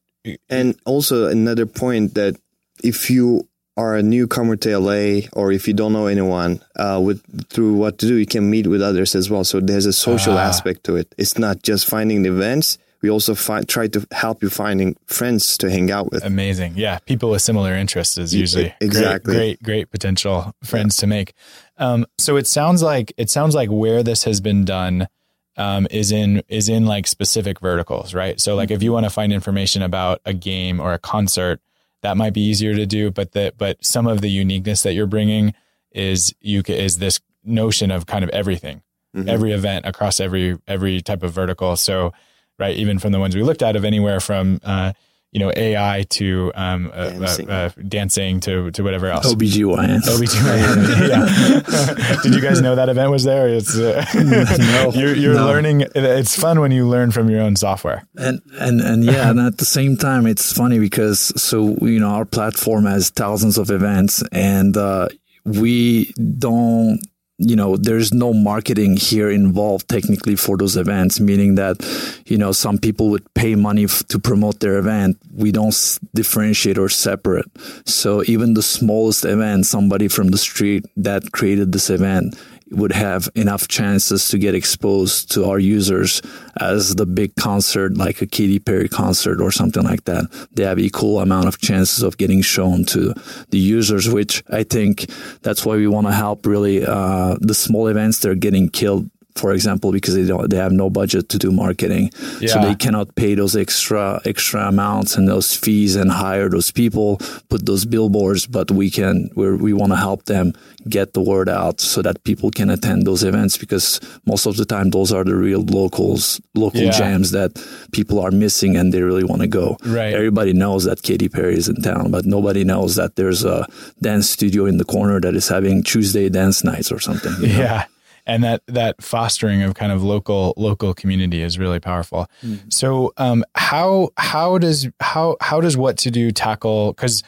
And 0.50 0.75
also 0.86 1.28
another 1.28 1.66
point 1.66 2.16
that 2.16 2.36
if 2.84 3.10
you 3.10 3.48
are 3.78 3.96
a 3.96 4.04
newcomer 4.04 4.58
to 4.58 4.78
LA 4.78 5.30
or 5.32 5.54
if 5.54 5.66
you 5.66 5.74
don't 5.74 5.94
know 5.94 6.08
anyone 6.08 6.60
uh, 6.75 7.00
with 7.01 7.24
through 7.48 7.78
WhatTuDu, 7.78 8.20
you 8.20 8.25
can 8.25 8.50
meet 8.50 8.68
with 8.68 8.82
others 8.82 9.16
as 9.16 9.30
well. 9.30 9.46
So 9.46 9.62
there's 9.62 9.86
a 9.86 9.94
social 9.94 10.38
ah. 10.38 10.50
aspect 10.50 10.84
to 10.86 10.98
it. 10.98 11.16
It's 11.18 11.38
not 11.38 11.63
just 11.63 11.88
finding 11.88 12.24
the 12.24 12.32
events 12.32 12.78
we 13.01 13.10
also 13.10 13.34
find, 13.34 13.68
try 13.68 13.88
to 13.88 14.06
help 14.12 14.44
you 14.44 14.50
finding 14.50 14.96
friends 15.06 15.58
to 15.60 15.70
hang 15.70 15.89
out 15.89 16.12
with. 16.12 16.24
Amazing. 16.25 16.74
Yeah. 16.75 17.00
People 17.00 17.29
with 17.29 17.41
similar 17.41 17.74
interests 17.74 18.18
is 18.18 18.36
usually 18.36 18.74
exactly 18.82 19.34
great, 19.34 19.63
great, 19.63 19.63
great 19.63 19.91
potential 19.91 20.53
friends 20.63 20.98
yeah. 20.98 21.01
to 21.01 21.08
make. 21.08 21.34
Um, 21.77 22.06
so 22.18 22.36
it 22.36 22.46
sounds 22.46 22.84
like, 22.84 23.13
it 23.18 23.29
sounds 23.29 23.56
like 23.56 23.70
where 23.70 24.03
this 24.03 24.25
has 24.25 24.41
been 24.41 24.65
done, 24.65 25.08
um, 25.56 25.88
is 25.91 26.12
in, 26.12 26.44
is 26.50 26.68
in 26.68 26.86
like 26.86 27.08
specific 27.08 27.62
verticals, 27.62 28.13
right? 28.13 28.39
So 28.39 28.56
like 28.56 28.70
if 28.70 28.84
you 28.84 28.91
want 28.91 29.06
to 29.06 29.10
find 29.10 29.32
information 29.32 29.82
about 29.82 30.20
a 30.25 30.34
game 30.34 30.82
or 30.82 30.94
a 30.94 31.00
concert, 31.00 31.62
that 32.01 32.18
might 32.18 32.34
be 32.34 32.41
easier 32.41 32.75
to 32.75 32.86
do, 32.86 33.12
but 33.12 33.32
that, 33.32 33.58
but 33.58 33.84
some 33.84 34.08
of 34.08 34.20
the 34.22 34.29
uniqueness 34.29 34.84
that 34.84 34.94
you're 34.94 35.08
bringing 35.08 35.53
is 35.91 36.34
you, 36.41 36.63
is 36.68 36.98
this 36.98 37.22
notion 37.46 37.91
of 37.91 38.06
kind 38.06 38.24
of 38.24 38.29
everything, 38.32 38.82
mm-hmm. 39.15 39.29
every 39.29 39.53
event 39.53 39.86
across 39.86 40.20
every, 40.20 40.58
every 40.68 41.01
type 41.01 41.24
of 41.24 41.32
vertical. 41.32 41.77
So, 41.77 42.12
right? 42.60 42.75
Even 42.75 43.00
from 43.00 43.12
the 43.12 43.20
ones 43.20 43.36
we 43.36 43.44
looked 43.44 43.62
at 43.62 43.75
of 43.75 43.86
anywhere 43.86 44.20
from, 44.20 44.60
uh, 44.63 44.94
you 45.32 45.39
know, 45.39 45.51
AI 45.56 46.06
to 46.10 46.51
um, 46.56 46.92
uh, 46.92 47.10
dancing. 47.10 47.50
Uh, 47.50 47.54
uh, 47.54 47.82
dancing 47.88 48.39
to 48.42 48.72
to 48.72 48.84
whatever 48.84 49.08
else. 49.08 49.32
OBGYN. 49.32 50.01
OBGYN. 50.01 51.08
yeah. 52.10 52.16
Did 52.24 52.34
you 52.34 52.42
guys 52.42 52.62
know 52.62 52.75
that 52.75 52.89
event 52.89 53.12
was 53.12 53.25
there? 53.25 53.48
It's 53.48 53.78
uh, 53.78 54.04
no, 54.16 54.92
you're, 54.96 55.16
you're 55.16 55.36
no. 55.36 55.46
learning. 55.46 55.86
It's 55.94 56.36
fun 56.36 56.60
when 56.60 56.72
you 56.72 56.88
learn 56.88 57.12
from 57.12 57.30
your 57.30 57.42
own 57.42 57.56
software. 57.56 58.08
And 58.18 58.42
and 58.60 58.82
and 58.82 59.04
yeah, 59.04 59.30
and 59.30 59.39
at 59.39 59.60
the 59.60 59.66
same 59.66 59.98
time, 59.98 60.25
it's 60.25 60.51
funny 60.51 60.80
because 60.80 61.32
so 61.39 61.75
you 61.82 62.00
know 62.00 62.10
our 62.10 62.25
platform 62.25 62.86
has 62.86 63.12
thousands 63.12 63.60
of 63.60 63.70
events, 63.70 64.24
and 64.32 64.75
uh, 64.75 65.10
we 65.46 66.12
don't 66.39 67.01
you 67.39 67.55
know, 67.55 67.77
there's 67.77 68.13
no 68.13 68.34
marketing 68.34 68.98
here 68.98 69.29
involved 69.29 69.88
technically 69.88 70.36
for 70.36 70.58
those 70.58 70.75
events, 70.75 71.19
meaning 71.22 71.55
that, 71.55 71.77
you 72.25 72.38
know, 72.38 72.51
some 72.51 72.77
people 72.77 73.10
would 73.10 73.34
pay 73.34 73.55
money 73.55 73.86
f- 73.86 74.03
to 74.10 74.19
promote 74.19 74.60
their 74.60 74.77
event. 74.77 75.17
We 75.34 75.51
don't 75.53 75.69
s- 75.69 76.00
differentiate 76.13 76.77
or 76.77 76.89
separate. 76.89 77.46
So 77.86 78.24
even 78.25 78.55
the 78.55 78.62
smallest 78.62 79.24
event, 79.24 79.65
somebody 79.65 80.10
from 80.10 80.27
the 80.27 80.38
street 80.38 80.86
that 80.98 81.31
created 81.31 81.72
this 81.72 81.89
event 81.89 82.36
would 82.72 82.92
have 82.92 83.30
enough 83.36 83.68
chances 83.68 84.28
to 84.30 84.38
get 84.38 84.56
exposed 84.56 85.32
to 85.32 85.46
our 85.46 85.60
users 85.60 86.22
as 86.60 86.96
the 86.96 87.06
big 87.06 87.36
concert, 87.36 87.98
like 87.98 88.22
a 88.22 88.28
Katy 88.28 88.60
Perry 88.60 88.90
concert 88.90 89.42
or 89.42 89.52
something 89.52 89.84
like 89.84 90.06
that. 90.06 90.26
They 90.54 90.64
have 90.64 90.80
equal 90.80 91.20
amount 91.20 91.48
of 91.48 91.60
chances 91.60 92.04
of 92.04 92.18
getting 92.18 92.42
shown 92.42 92.86
to 92.86 93.14
the 93.50 93.58
users, 93.58 94.10
which 94.10 94.44
I 94.50 94.64
think 94.64 95.10
that's 95.42 95.66
why 95.66 95.76
we 95.76 95.88
want 95.88 96.08
to 96.08 96.14
help 96.14 96.46
really 96.46 96.86
uh, 96.86 97.38
the 97.42 97.54
small 97.54 97.88
events. 97.88 98.20
They're 98.20 98.36
getting 98.36 98.70
killed 98.70 99.10
for 99.39 99.53
example, 99.53 99.91
because 99.91 100.13
they 100.15 100.25
don't, 100.25 100.50
they 100.50 100.58
have 100.58 100.72
no 100.84 100.89
budget 100.89 101.29
to 101.29 101.38
do 101.38 101.51
marketing, 101.51 102.12
so 102.51 102.62
they 102.62 102.75
cannot 102.75 103.08
pay 103.15 103.36
those 103.36 103.55
extra 103.55 104.19
extra 104.25 104.67
amounts 104.67 105.15
and 105.17 105.27
those 105.27 105.55
fees 105.55 105.96
and 105.96 106.12
hire 106.12 106.50
those 106.50 106.72
people, 106.72 107.17
put 107.50 107.65
those 107.65 107.86
billboards. 107.86 108.46
But 108.48 108.67
we 108.72 108.89
can, 108.98 109.29
we 109.36 109.46
we 109.65 109.74
want 109.74 109.91
to 109.93 109.98
help 110.08 110.25
them 110.25 110.53
get 110.88 111.13
the 111.13 111.22
word 111.22 111.50
out 111.50 111.79
so 111.81 112.01
that 112.01 112.24
people 112.24 112.50
can 112.51 112.69
attend 112.69 113.05
those 113.05 113.24
events 113.24 113.58
because 113.58 114.00
most 114.25 114.46
of 114.46 114.55
the 114.58 114.65
time 114.65 114.89
those 114.91 115.12
are 115.15 115.24
the 115.25 115.36
real 115.36 115.62
locals, 115.62 116.39
local 116.55 116.81
Yeah. 116.81 116.91
jams 116.91 117.31
that 117.31 117.51
people 117.91 118.17
are 118.19 118.31
missing 118.31 118.77
and 118.77 118.93
they 118.93 119.01
really 119.01 119.24
want 119.31 119.41
to 119.41 119.48
go. 119.48 119.77
Right. 119.86 120.13
Everybody 120.13 120.53
knows 120.53 120.84
that 120.86 121.01
Katy 121.03 121.29
Perry 121.29 121.55
is 121.55 121.67
in 121.67 121.81
town, 121.81 122.12
but 122.12 122.25
nobody 122.25 122.63
knows 122.63 122.96
that 122.96 123.15
there's 123.15 123.43
a 123.46 123.67
dance 124.01 124.29
studio 124.29 124.65
in 124.65 124.77
the 124.77 124.86
corner 124.86 125.19
that 125.22 125.36
is 125.36 125.48
having 125.50 125.84
Tuesday 125.84 126.29
dance 126.29 126.63
nights 126.63 126.91
or 126.91 127.00
something. 127.00 127.34
you 127.41 127.48
know? 127.53 127.60
Yeah. 127.60 127.84
And 128.29 128.43
that 128.43 128.62
that 128.67 129.01
fostering 129.01 129.63
of 129.63 129.74
kind 129.74 129.91
of 129.91 130.03
local 130.03 130.53
local 130.55 130.93
community 130.93 131.41
is 131.41 131.57
really 131.57 131.79
powerful. 131.79 132.27
So 132.69 133.12
um 133.17 133.43
how 133.55 134.09
how 134.17 134.57
does 134.59 134.88
how 135.00 135.36
how 135.41 135.59
does 135.62 135.75
WhatTuDu 135.75 136.31
tackle 136.36 136.93
cuz 136.93 137.24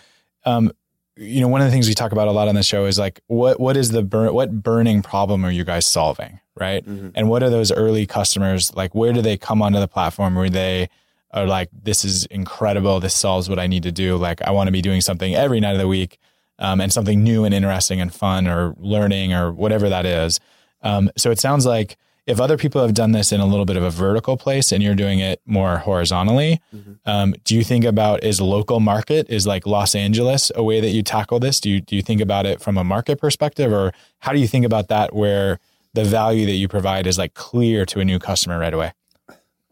um 0.46 0.72
you 1.18 1.42
know 1.42 1.48
one 1.48 1.62
of 1.62 1.68
the 1.68 1.72
things 1.72 1.88
we 1.88 1.94
talk 1.94 2.12
about 2.12 2.28
a 2.28 2.32
lot 2.32 2.48
on 2.48 2.56
the 2.56 2.64
show 2.64 2.86
is 2.86 2.98
like 2.98 3.20
what 3.28 3.60
what 3.60 3.76
is 3.78 3.92
the 3.92 4.04
burn 4.04 4.34
what 4.34 4.50
burning 4.64 5.02
problem 5.02 5.44
are 5.46 5.52
you 5.52 5.64
guys 5.64 5.86
solving, 5.86 6.40
right? 6.56 6.84
And 7.16 7.30
what 7.30 7.42
are 7.44 7.50
those 7.50 7.72
early 7.72 8.06
customers 8.06 8.74
like 8.76 8.96
where 8.96 9.14
do 9.14 9.22
they 9.22 9.38
come 9.38 9.62
onto 9.62 9.80
the 9.80 9.88
platform 9.88 10.36
where 10.36 10.50
they 10.50 10.88
are 11.34 11.46
like 11.46 11.70
this 11.84 12.04
is 12.06 12.26
incredible, 12.26 13.00
this 13.00 13.16
solves 13.16 13.50
what 13.50 13.60
I 13.60 13.68
need 13.68 13.84
to 13.84 13.92
do, 13.92 14.18
like 14.18 14.42
I 14.44 14.52
want 14.52 14.68
to 14.68 14.72
be 14.72 14.82
doing 14.82 15.02
something 15.02 15.34
every 15.36 15.60
night 15.60 15.74
of 15.74 15.80
the 15.80 15.88
week 15.88 16.18
um, 16.60 16.80
and 16.82 16.92
something 16.94 17.24
new 17.24 17.44
and 17.46 17.54
interesting 17.54 18.00
and 18.02 18.14
fun 18.14 18.48
or 18.48 18.76
learning 18.78 19.34
or 19.34 19.52
whatever 19.52 19.90
that 19.90 20.06
is. 20.06 20.40
Um, 20.82 21.10
so 21.18 21.32
it 21.32 21.40
sounds 21.40 21.66
like 21.66 21.98
if 22.28 22.40
other 22.40 22.58
people 22.58 22.82
have 22.82 22.94
done 22.94 23.12
this 23.12 23.32
in 23.32 23.40
a 23.40 23.46
little 23.46 23.66
bit 23.66 23.78
of 23.78 23.84
a 23.84 23.90
vertical 23.90 24.38
place 24.38 24.72
and 24.72 24.84
you're 24.84 24.96
doing 24.96 25.20
it 25.20 25.42
more 25.46 25.78
horizontally, 25.80 26.62
um, 27.06 27.34
do 27.44 27.56
you 27.56 27.64
think 27.64 27.84
about 27.84 28.24
is 28.24 28.40
local 28.40 28.80
market 28.80 29.28
is 29.30 29.48
like 29.48 29.66
Los 29.66 29.96
Angeles 29.96 30.52
a 30.56 30.64
way 30.64 30.80
that 30.80 30.90
you 30.90 31.02
tackle 31.02 31.40
this? 31.40 31.60
Do 31.60 31.70
you 31.70 31.82
do 31.82 31.96
you 31.96 32.02
think 32.02 32.22
about 32.22 32.46
it 32.46 32.62
from 32.62 32.78
a 32.78 32.84
market 32.84 33.20
perspective, 33.20 33.72
or 33.72 33.92
how 34.20 34.34
do 34.34 34.40
you 34.40 34.48
think 34.48 34.66
about 34.66 34.88
that 34.90 35.14
where 35.14 35.60
the 35.94 36.04
value 36.04 36.46
that 36.46 36.54
you 36.54 36.68
provide 36.68 37.08
is 37.08 37.18
like 37.18 37.34
clear 37.34 37.86
to 37.88 38.00
a 38.00 38.06
new 38.06 38.20
customer 38.20 38.60
right 38.60 38.74
away? 38.74 38.94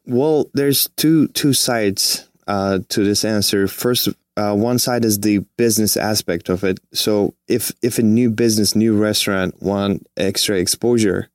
Well, 0.06 0.50
there's 0.54 0.90
two 0.96 1.28
two 1.30 1.54
sides 1.54 2.28
uh, 2.48 2.80
to 2.90 3.04
this 3.04 3.24
answer. 3.24 3.68
First, 3.68 4.10
uh, 4.40 4.56
one 4.56 4.80
side 4.80 5.04
is 5.04 5.20
the 5.20 5.40
business 5.58 5.98
aspect 5.98 6.48
of 6.48 6.64
it. 6.64 6.80
So 6.94 7.36
if 7.50 7.74
if 7.82 8.00
a 8.00 8.04
new 8.04 8.32
business, 8.32 8.74
new 8.74 8.96
restaurant 8.96 9.62
want 9.62 10.08
extra 10.16 10.56
exposure, 10.58 11.30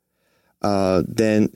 uh, 0.62 1.02
then 1.06 1.50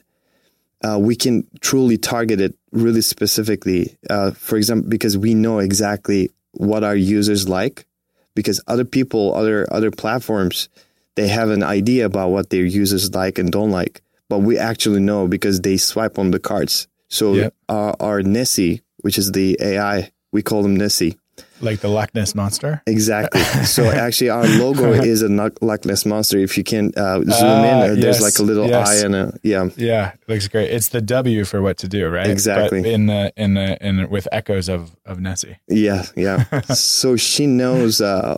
uh, 0.83 0.99
we 0.99 1.15
can 1.15 1.47
truly 1.59 1.97
target 1.97 2.39
it 2.39 2.55
really 2.71 3.01
specifically. 3.01 3.97
Uh, 4.07 4.29
for 4.31 4.57
example, 4.57 4.89
because 4.89 5.17
we 5.17 5.33
know 5.33 5.57
exactly 5.57 6.29
what 6.51 6.83
our 6.83 6.95
users 6.95 7.49
like, 7.49 7.87
because 8.35 8.61
other 8.67 8.85
people, 8.85 9.33
other 9.33 9.65
other 9.73 9.89
platforms, 9.89 10.69
they 11.15 11.27
have 11.29 11.49
an 11.49 11.63
idea 11.63 12.05
about 12.05 12.29
what 12.29 12.51
their 12.51 12.65
users 12.65 13.15
like 13.15 13.39
and 13.39 13.51
don't 13.51 13.71
like, 13.71 14.03
but 14.29 14.39
we 14.39 14.59
actually 14.59 14.99
know 15.01 15.27
because 15.27 15.61
they 15.61 15.77
swipe 15.77 16.19
on 16.19 16.29
the 16.29 16.39
cards. 16.39 16.87
So 17.07 17.49
our, 17.69 17.95
our 17.99 18.21
Nessie, 18.21 18.83
which 18.97 19.17
is 19.17 19.31
the 19.31 19.57
AI, 19.59 20.11
we 20.31 20.43
call 20.43 20.61
them 20.61 20.75
Nessie. 20.75 21.17
Like 21.61 21.79
the 21.79 21.87
Loch 21.87 22.13
Ness 22.15 22.35
monster? 22.35 22.81
Exactly. 22.85 23.41
so 23.65 23.83
actually, 23.89 24.29
our 24.29 24.47
logo 24.47 24.91
is 25.03 25.21
a 25.21 25.29
Loch 25.29 25.85
Ness 25.85 26.05
monster. 26.05 26.37
If 26.37 26.57
you 26.57 26.63
can 26.63 26.91
uh, 26.95 27.21
zoom 27.21 27.25
in, 27.25 27.33
Ah, 27.35 27.81
uh, 27.81 27.87
there's 27.87 28.03
yes, 28.03 28.21
like 28.21 28.39
a 28.39 28.43
little 28.43 28.67
yes. 28.67 28.89
eye 28.89 29.05
and 29.05 29.15
a 29.15 29.39
yeah. 29.43 29.69
Yeah, 29.75 30.13
looks 30.27 30.47
great. 30.47 30.71
It's 30.71 30.89
the 30.89 31.01
W 31.01 31.43
for 31.45 31.61
what 31.61 31.77
to 31.79 31.87
do, 31.87 32.07
right? 32.07 32.27
Exactly. 32.27 32.81
But 32.81 32.91
in 32.91 33.05
the 33.07 33.33
in 33.35 33.53
the 33.55 33.85
in 33.85 34.09
with 34.09 34.27
echoes 34.31 34.69
of 34.69 34.95
of 35.05 35.19
Nessie. 35.19 35.57
Yeah, 35.67 36.05
yeah. 36.15 36.61
so 36.61 37.15
she 37.15 37.47
knows 37.47 38.01
uh, 38.01 38.37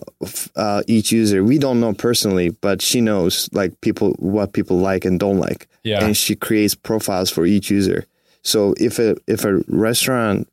uh, 0.56 0.84
each 0.88 1.12
user. 1.12 1.44
We 1.44 1.58
don't 1.58 1.80
know 1.80 1.94
personally, 1.94 2.50
but 2.50 2.82
she 2.82 3.02
knows 3.02 3.50
like 3.54 3.80
people 3.82 4.12
what 4.20 4.54
people 4.54 4.78
like 4.78 5.06
and 5.06 5.20
don't 5.20 5.38
like. 5.38 5.68
Yeah. 5.84 6.04
And 6.04 6.16
she 6.16 6.36
creates 6.36 6.76
profiles 6.76 7.30
for 7.30 7.46
each 7.46 7.70
user. 7.70 8.06
So 8.44 8.74
if 8.78 9.00
a 9.00 9.16
if 9.28 9.46
a 9.46 9.62
restaurant 9.68 10.48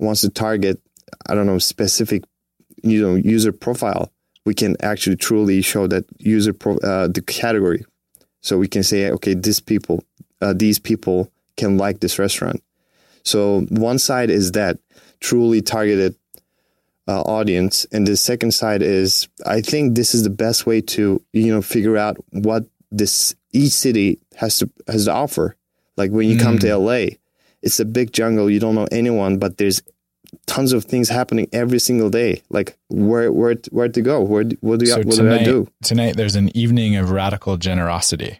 wants 0.00 0.22
to 0.22 0.28
target, 0.28 0.80
I 1.26 1.34
don't 1.34 1.46
know, 1.46 1.58
specific, 1.58 2.24
you 2.82 3.00
know, 3.00 3.14
user 3.14 3.52
profile, 3.52 4.12
we 4.44 4.54
can 4.54 4.76
actually 4.82 5.16
truly 5.16 5.62
show 5.62 5.86
that 5.86 6.04
user 6.18 6.52
pro, 6.52 6.76
uh, 6.78 7.08
the 7.08 7.22
category. 7.22 7.84
So 8.40 8.58
we 8.58 8.68
can 8.68 8.82
say, 8.82 9.10
okay, 9.10 9.34
these 9.34 9.60
people, 9.60 10.02
uh, 10.40 10.52
these 10.52 10.78
people 10.78 11.30
can 11.56 11.78
like 11.78 12.00
this 12.00 12.18
restaurant. 12.18 12.62
So 13.24 13.60
one 13.70 13.98
side 13.98 14.30
is 14.30 14.52
that 14.52 14.78
truly 15.20 15.62
targeted 15.62 16.16
uh, 17.08 17.22
audience, 17.22 17.86
and 17.92 18.06
the 18.06 18.16
second 18.16 18.52
side 18.52 18.82
is 18.82 19.28
I 19.46 19.60
think 19.60 19.94
this 19.94 20.14
is 20.14 20.22
the 20.22 20.30
best 20.30 20.66
way 20.66 20.80
to 20.80 21.22
you 21.32 21.52
know 21.52 21.62
figure 21.62 21.96
out 21.96 22.16
what 22.30 22.64
this 22.90 23.34
each 23.52 23.72
city 23.72 24.20
has 24.36 24.58
to 24.58 24.70
has 24.86 25.06
to 25.06 25.12
offer. 25.12 25.56
Like 25.96 26.10
when 26.10 26.28
you 26.28 26.38
come 26.38 26.58
to 26.60 26.76
LA, 26.76 27.16
it's 27.60 27.78
a 27.80 27.84
big 27.84 28.12
jungle. 28.12 28.48
You 28.48 28.60
don't 28.60 28.74
know 28.74 28.88
anyone, 28.90 29.38
but 29.38 29.58
there's 29.58 29.82
tons 30.46 30.72
of 30.72 30.84
things 30.84 31.08
happening 31.08 31.48
every 31.52 31.78
single 31.78 32.10
day. 32.10 32.42
Like 32.50 32.76
where 32.88 33.30
where 33.32 33.54
where 33.70 33.88
to 33.88 34.00
go? 34.02 34.20
Where 34.22 34.44
what 34.60 34.78
do 34.80 34.86
you, 34.86 34.92
So 34.92 34.98
what 34.98 35.10
do 35.10 35.16
tonight, 35.16 35.40
I 35.40 35.44
do? 35.44 35.68
tonight 35.82 36.16
there's 36.16 36.36
an 36.36 36.54
evening 36.56 36.96
of 36.96 37.10
radical 37.10 37.56
generosity. 37.56 38.38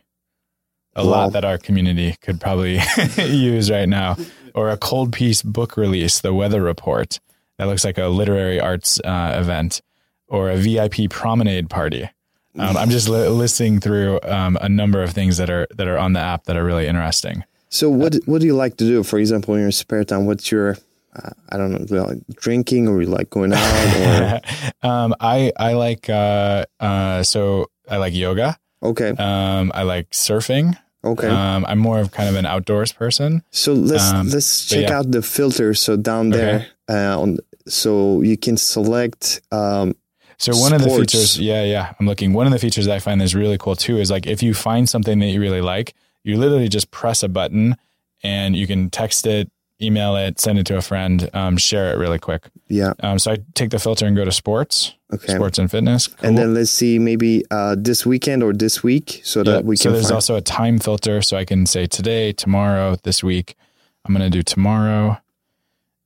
A 0.95 1.05
Wow. 1.05 1.11
lot 1.11 1.33
that 1.33 1.45
our 1.45 1.57
community 1.59 2.17
could 2.21 2.41
probably 2.41 2.79
use 3.17 3.71
right 3.71 3.89
now, 3.89 4.17
or 4.55 4.69
a 4.71 4.77
cold 4.77 5.13
piece 5.13 5.41
book 5.43 5.77
release, 5.79 6.21
the 6.21 6.35
weather 6.35 6.63
report. 6.63 7.19
That 7.59 7.67
looks 7.67 7.85
like 7.85 7.97
a 7.99 8.09
literary 8.09 8.61
arts 8.61 9.01
uh, 9.05 9.37
event, 9.41 9.81
or 10.29 10.51
a 10.51 10.57
VIP 10.57 11.09
promenade 11.11 11.71
party. 11.71 12.11
Um, 12.59 12.77
I'm 12.77 12.91
just 12.91 13.09
li- 13.09 13.29
listing 13.29 13.81
through 13.81 14.21
um, 14.25 14.59
a 14.61 14.69
number 14.69 15.03
of 15.03 15.11
things 15.13 15.39
that 15.39 15.49
are 15.49 15.67
that 15.77 15.89
are 15.89 15.97
on 15.97 16.13
the 16.13 16.21
app 16.21 16.45
that 16.45 16.57
are 16.57 16.65
really 16.65 16.87
interesting. 16.87 17.45
So 17.71 17.89
what 17.89 18.17
what 18.27 18.41
do 18.43 18.47
you 18.47 18.55
like 18.57 18.77
to 18.77 18.85
do? 18.85 19.03
For 19.03 19.19
example, 19.19 19.55
in 19.55 19.63
your 19.63 19.71
spare 19.71 20.05
time, 20.05 20.27
what's 20.27 20.51
your 20.51 20.77
uh, 21.15 21.31
I 21.51 21.57
don't 21.57 21.91
know, 21.91 22.05
like 22.05 22.19
drinking 22.35 22.89
or 22.89 23.01
you 23.03 23.09
like 23.09 23.31
going 23.31 23.53
out 23.53 23.63
or 23.63 24.41
um, 24.89 25.15
I 25.21 25.53
I 25.59 25.73
like 25.75 26.09
uh, 26.09 26.65
uh, 26.81 27.23
so 27.23 27.69
I 27.89 27.97
like 27.99 28.15
yoga. 28.15 28.59
okay, 28.83 29.11
Um, 29.19 29.71
I 29.75 29.83
like 29.83 30.11
surfing. 30.11 30.77
okay. 31.05 31.29
Um, 31.29 31.65
I'm 31.69 31.79
more 31.79 32.01
of 32.01 32.11
kind 32.13 32.29
of 32.29 32.37
an 32.37 32.47
outdoors 32.47 32.93
person. 32.93 33.43
So 33.51 33.73
let's 33.75 34.11
Um, 34.13 34.29
let's 34.31 34.67
check 34.67 34.89
yeah. 34.89 34.99
out 34.99 35.11
the 35.11 35.23
filter. 35.23 35.75
So 35.75 35.97
down 35.97 36.31
there, 36.31 36.67
uh, 36.89 37.21
on 37.21 37.39
so 37.67 38.23
you 38.23 38.37
can 38.37 38.57
select. 38.57 39.41
Um, 39.51 39.95
So 40.39 40.53
one 40.57 40.73
of 40.75 40.83
the 40.83 40.91
features, 40.91 41.39
yeah, 41.39 41.63
yeah, 41.65 41.93
I'm 42.01 42.07
looking. 42.07 42.33
One 42.35 42.47
of 42.49 42.53
the 42.53 42.59
features 42.59 42.87
that 42.87 42.97
I 42.97 43.01
find 43.01 43.23
is 43.23 43.35
really 43.35 43.59
cool 43.59 43.77
too 43.77 43.99
is 44.03 44.11
like 44.11 44.27
if 44.27 44.43
you 44.43 44.55
find 44.55 44.89
something 44.89 45.21
that 45.21 45.31
you 45.31 45.41
really 45.41 45.61
like, 45.63 45.95
you 46.25 46.37
literally 46.37 46.69
just 46.69 46.91
press 46.91 47.23
a 47.23 47.29
button 47.29 47.77
and 48.25 48.57
you 48.57 48.67
can 48.67 48.91
text 48.91 49.27
it, 49.27 49.47
email 49.83 50.17
it, 50.17 50.39
send 50.41 50.59
it 50.59 50.67
to 50.67 50.77
a 50.77 50.83
friend, 50.83 51.29
um, 51.35 51.57
share 51.57 51.93
it 51.93 51.99
really 51.99 52.19
quick. 52.19 52.49
yeah, 52.69 52.93
Um, 53.01 53.19
so 53.19 53.33
I 53.33 53.39
take 53.55 53.71
the 53.71 53.79
filter 53.79 54.07
and 54.07 54.15
go 54.17 54.25
to 54.25 54.33
sports, 54.33 54.95
okay. 55.13 55.35
sports 55.35 55.59
and 55.59 55.71
fitness, 55.71 56.09
Cool. 56.09 56.29
And 56.29 56.39
then 56.39 56.55
let's 56.55 56.71
see 56.71 56.99
maybe 56.99 57.45
uh, 57.51 57.75
this 57.79 58.07
weekend 58.07 58.43
or 58.43 58.53
this 58.53 58.83
week, 58.83 59.21
so 59.25 59.41
Yeah, 59.41 59.53
that 59.53 59.65
we 59.65 59.77
so 59.77 59.85
can 59.85 59.93
there's 59.95 60.05
find. 60.07 60.15
also 60.15 60.37
a 60.37 60.41
time 60.41 60.79
filter, 60.79 61.21
so 61.23 61.37
I 61.37 61.45
can 61.45 61.67
say 61.67 61.87
today, 61.87 62.33
tomorrow, 62.33 62.97
this 63.03 63.23
week. 63.25 63.57
I'm 64.05 64.13
gonna 64.15 64.31
do 64.31 64.43
tomorrow. 64.43 65.19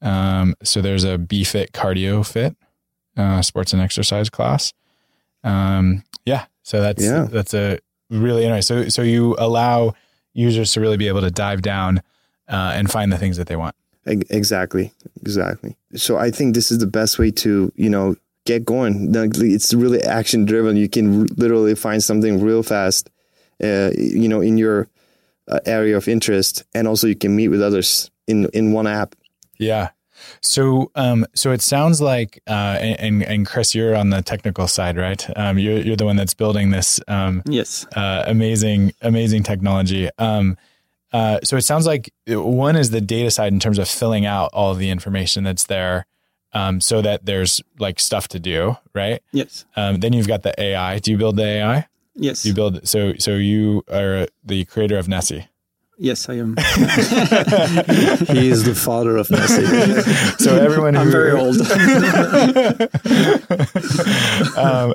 Um, 0.03 0.55
so 0.63 0.81
there's 0.83 1.05
a 1.05 1.17
BFit 1.19 1.71
Cardio 1.73 2.25
Fit, 2.27 2.55
uh, 3.17 3.41
sports 3.43 3.73
and 3.73 3.81
exercise 3.83 4.29
class. 4.31 4.73
Um, 5.45 6.03
yeah, 6.27 6.47
so 6.63 6.81
that's 6.81 7.03
Yeah. 7.03 7.27
that's 7.31 7.55
a 7.55 7.79
really 8.11 8.45
interesting. 8.45 8.85
So 8.85 8.89
so 8.89 9.03
you 9.03 9.35
allow 9.39 9.95
users 10.35 10.73
to 10.75 10.81
really 10.81 10.97
be 10.99 11.09
able 11.09 11.23
to 11.23 11.31
dive 11.31 11.63
down 11.63 12.03
uh, 12.49 12.73
and 12.75 12.91
find 12.91 13.13
the 13.13 13.19
things 13.19 13.37
that 13.37 13.47
they 13.47 13.57
want. 13.57 13.75
Exactly, 14.07 14.93
exactly. 15.21 15.77
So 15.97 16.17
I 16.17 16.31
think 16.31 16.55
this 16.55 16.71
is 16.71 16.79
the 16.79 16.87
best 16.87 17.19
way 17.19 17.31
to 17.33 17.73
you 17.77 17.91
know 17.91 18.17
get 18.45 18.65
going. 18.65 19.13
It's 19.15 19.75
really 19.75 20.01
action 20.03 20.45
driven. 20.45 20.77
You 20.77 20.89
can 20.89 21.21
r- 21.23 21.27
literally 21.37 21.75
find 21.75 22.03
something 22.03 22.41
real 22.41 22.63
fast, 22.63 23.11
uh, 23.63 23.91
you 23.99 24.29
know, 24.29 24.41
in 24.41 24.59
your 24.59 24.87
uh, 25.49 25.59
area 25.67 25.97
of 25.97 26.07
interest, 26.09 26.63
and 26.75 26.87
also 26.87 27.09
you 27.09 27.17
can 27.17 27.35
meet 27.35 27.49
with 27.49 27.61
others 27.63 28.11
in 28.29 28.49
in 28.55 28.73
one 28.73 28.87
app. 28.87 29.17
Yeah. 29.59 29.91
So, 30.41 30.91
um, 30.95 31.27
so 31.35 31.53
it 31.53 31.61
sounds 31.61 32.01
like, 32.01 32.41
uh, 32.49 32.79
and, 32.81 33.23
and 33.23 33.47
Chris, 33.47 33.75
you're 33.75 33.95
on 33.95 34.09
the 34.11 34.23
technical 34.23 34.67
side, 34.67 34.97
right? 34.97 35.25
Um, 35.39 35.59
you're, 35.59 35.79
you're 35.79 35.97
the 35.97 36.07
one 36.07 36.17
that's 36.17 36.33
building 36.33 36.71
this, 36.71 37.01
um, 37.07 37.43
Yes. 37.45 37.87
uh, 37.95 38.25
amazing, 38.27 38.93
amazing 39.03 39.43
technology. 39.43 40.09
Um, 40.19 40.57
uh, 41.17 41.39
so 41.43 41.57
it 41.57 41.63
sounds 41.63 41.87
like 41.87 42.13
one 42.27 42.77
is 42.77 42.91
the 42.91 43.01
data 43.01 43.31
side 43.31 43.51
in 43.51 43.59
terms 43.59 43.79
of 43.79 43.89
filling 43.89 44.27
out 44.27 44.51
all 44.53 44.75
the 44.75 44.91
information 44.91 45.45
that's 45.45 45.65
there, 45.65 46.05
um, 46.53 46.79
so 46.79 47.01
that 47.01 47.25
there's 47.25 47.63
like 47.79 47.99
stuff 47.99 48.29
to 48.29 48.39
do, 48.39 48.77
right? 48.95 49.23
Yes. 49.33 49.65
Um, 49.77 50.01
then 50.01 50.13
you've 50.13 50.29
got 50.29 50.43
the 50.43 50.55
AI. 50.61 50.99
Do 50.99 51.11
you 51.11 51.17
build 51.17 51.37
the 51.37 51.45
AI? 51.45 51.89
Yes. 52.15 52.45
You 52.45 52.53
build 52.53 52.87
so 52.87 53.15
so 53.19 53.33
you 53.35 53.83
are 53.91 54.29
the 54.45 54.67
creator 54.67 54.99
of 54.99 55.09
Nessie. 55.09 55.49
Yes, 55.99 56.29
I 56.29 56.35
am. 56.35 56.57
He 58.37 58.49
is 58.49 58.65
the 58.65 58.75
father 58.75 59.17
of 59.17 59.31
Nessie. 59.31 59.65
So 60.39 60.57
everyone 60.57 60.95
who 60.95 61.01
I'm 61.01 61.11
very 61.11 61.33
old. 61.33 61.57
um, 64.57 64.95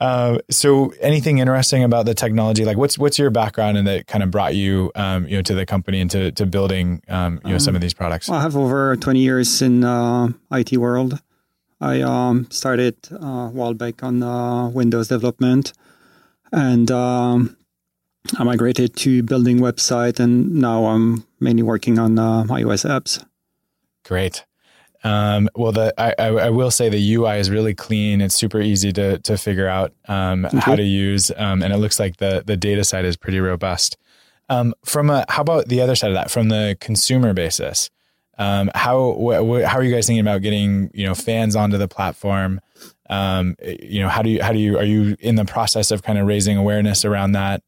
um, 0.00 0.40
so 0.50 0.92
anything 1.00 1.38
interesting 1.38 1.84
about 1.84 2.06
the 2.06 2.14
technology? 2.14 2.64
Like 2.64 2.76
what's 2.76 2.98
what's 2.98 3.18
your 3.18 3.30
background 3.30 3.78
and 3.78 3.86
that 3.86 4.06
kind 4.06 4.22
of 4.22 4.30
brought 4.30 4.54
you 4.54 4.92
um, 4.94 5.26
you 5.26 5.36
know 5.36 5.42
to 5.42 5.54
the 5.54 5.66
company 5.66 6.00
and 6.00 6.10
to, 6.10 6.32
to 6.32 6.46
building 6.46 7.02
um, 7.08 7.40
you 7.44 7.52
know 7.52 7.58
some 7.58 7.74
of 7.74 7.80
these 7.80 7.94
products? 7.94 8.28
Well, 8.28 8.38
I 8.38 8.42
have 8.42 8.56
over 8.56 8.96
20 8.96 9.20
years 9.20 9.62
in 9.62 9.84
uh, 9.84 10.28
IT 10.52 10.76
world. 10.76 11.20
I 11.80 12.02
um, 12.02 12.48
started 12.50 12.96
uh, 13.12 13.24
a 13.24 13.50
while 13.50 13.74
back 13.74 14.02
on 14.02 14.22
uh, 14.22 14.68
Windows 14.68 15.08
development, 15.08 15.72
and 16.52 16.90
um, 16.90 17.56
I 18.36 18.44
migrated 18.44 18.96
to 18.96 19.22
building 19.22 19.58
website, 19.58 20.20
and 20.20 20.54
now 20.56 20.86
I'm 20.86 21.24
mainly 21.40 21.62
working 21.62 21.98
on 21.98 22.18
uh, 22.18 22.44
iOS 22.44 22.88
apps. 22.88 23.24
Great. 24.04 24.44
Um, 25.04 25.48
well, 25.54 25.72
the 25.72 25.94
I, 25.96 26.14
I, 26.18 26.50
will 26.50 26.72
say 26.72 26.88
the 26.88 27.14
UI 27.14 27.38
is 27.38 27.50
really 27.50 27.72
clean. 27.72 28.20
It's 28.20 28.34
super 28.34 28.60
easy 28.60 28.92
to 28.94 29.18
to 29.20 29.38
figure 29.38 29.68
out 29.68 29.92
um, 30.08 30.44
how 30.44 30.74
to 30.74 30.82
use, 30.82 31.30
um, 31.36 31.62
and 31.62 31.72
it 31.72 31.76
looks 31.76 32.00
like 32.00 32.16
the 32.16 32.42
the 32.44 32.56
data 32.56 32.82
side 32.82 33.04
is 33.04 33.16
pretty 33.16 33.38
robust. 33.38 33.96
Um, 34.48 34.74
from 34.84 35.08
a 35.08 35.24
how 35.28 35.42
about 35.42 35.68
the 35.68 35.80
other 35.80 35.94
side 35.94 36.10
of 36.10 36.14
that? 36.14 36.30
From 36.30 36.48
the 36.48 36.76
consumer 36.80 37.32
basis, 37.32 37.90
um, 38.38 38.70
how 38.74 39.12
wh- 39.12 39.46
wh- 39.46 39.64
how 39.64 39.78
are 39.78 39.84
you 39.84 39.94
guys 39.94 40.06
thinking 40.06 40.20
about 40.20 40.42
getting 40.42 40.90
you 40.92 41.06
know 41.06 41.14
fans 41.14 41.54
onto 41.54 41.78
the 41.78 41.88
platform? 41.88 42.60
Um, 43.08 43.56
you 43.62 44.00
know, 44.00 44.08
how 44.08 44.22
do 44.22 44.30
you 44.30 44.42
how 44.42 44.52
do 44.52 44.58
you 44.58 44.78
are 44.78 44.84
you 44.84 45.16
in 45.20 45.36
the 45.36 45.44
process 45.44 45.92
of 45.92 46.02
kind 46.02 46.18
of 46.18 46.26
raising 46.26 46.56
awareness 46.56 47.04
around 47.04 47.32
that? 47.32 47.62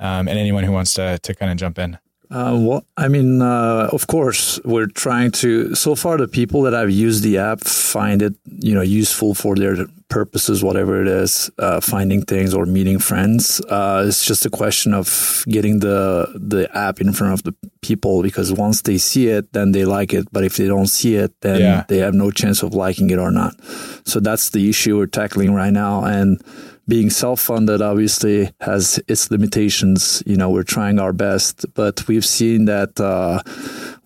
Um, 0.00 0.28
and 0.28 0.38
anyone 0.38 0.64
who 0.64 0.72
wants 0.72 0.94
to 0.94 1.18
to 1.18 1.34
kind 1.34 1.50
of 1.52 1.58
jump 1.58 1.78
in. 1.78 1.98
Uh, 2.30 2.54
well, 2.60 2.84
I 2.98 3.08
mean, 3.08 3.40
uh, 3.40 3.88
of 3.90 4.06
course, 4.06 4.60
we're 4.64 4.86
trying 4.86 5.30
to. 5.40 5.74
So 5.74 5.94
far, 5.94 6.18
the 6.18 6.28
people 6.28 6.60
that 6.62 6.74
have 6.74 6.90
used 6.90 7.22
the 7.24 7.38
app 7.38 7.60
find 7.64 8.20
it, 8.20 8.34
you 8.60 8.74
know, 8.74 8.82
useful 8.82 9.34
for 9.34 9.56
their 9.56 9.86
purposes, 10.10 10.62
whatever 10.62 11.00
it 11.00 11.08
is, 11.08 11.50
uh, 11.58 11.80
finding 11.80 12.20
things 12.22 12.52
or 12.52 12.66
meeting 12.66 12.98
friends. 12.98 13.62
Uh, 13.70 14.04
it's 14.06 14.26
just 14.26 14.44
a 14.44 14.50
question 14.50 14.92
of 14.92 15.42
getting 15.48 15.80
the 15.80 16.26
the 16.34 16.68
app 16.76 17.00
in 17.00 17.14
front 17.14 17.32
of 17.32 17.42
the 17.44 17.54
people 17.80 18.22
because 18.22 18.52
once 18.52 18.82
they 18.82 18.98
see 18.98 19.28
it, 19.28 19.50
then 19.54 19.72
they 19.72 19.86
like 19.86 20.12
it. 20.12 20.28
But 20.30 20.44
if 20.44 20.56
they 20.58 20.66
don't 20.66 20.88
see 20.88 21.14
it, 21.16 21.32
then 21.40 21.60
Yeah. 21.60 21.84
they 21.88 21.98
have 21.98 22.12
no 22.14 22.30
chance 22.30 22.62
of 22.62 22.74
liking 22.74 23.08
it 23.10 23.18
or 23.18 23.30
not. 23.30 23.54
So 24.04 24.20
that's 24.20 24.50
the 24.50 24.68
issue 24.68 24.98
we're 24.98 25.06
tackling 25.06 25.54
right 25.54 25.72
now, 25.72 26.04
and 26.04 26.40
being 26.88 27.10
self-funded 27.10 27.82
obviously 27.82 28.50
has 28.60 29.00
its 29.06 29.30
limitations. 29.30 30.22
You 30.26 30.36
know, 30.36 30.50
we're 30.50 30.64
trying 30.64 30.98
our 30.98 31.12
best, 31.12 31.66
but 31.74 32.08
we've 32.08 32.24
seen 32.24 32.64
that 32.64 32.98
uh, 32.98 33.42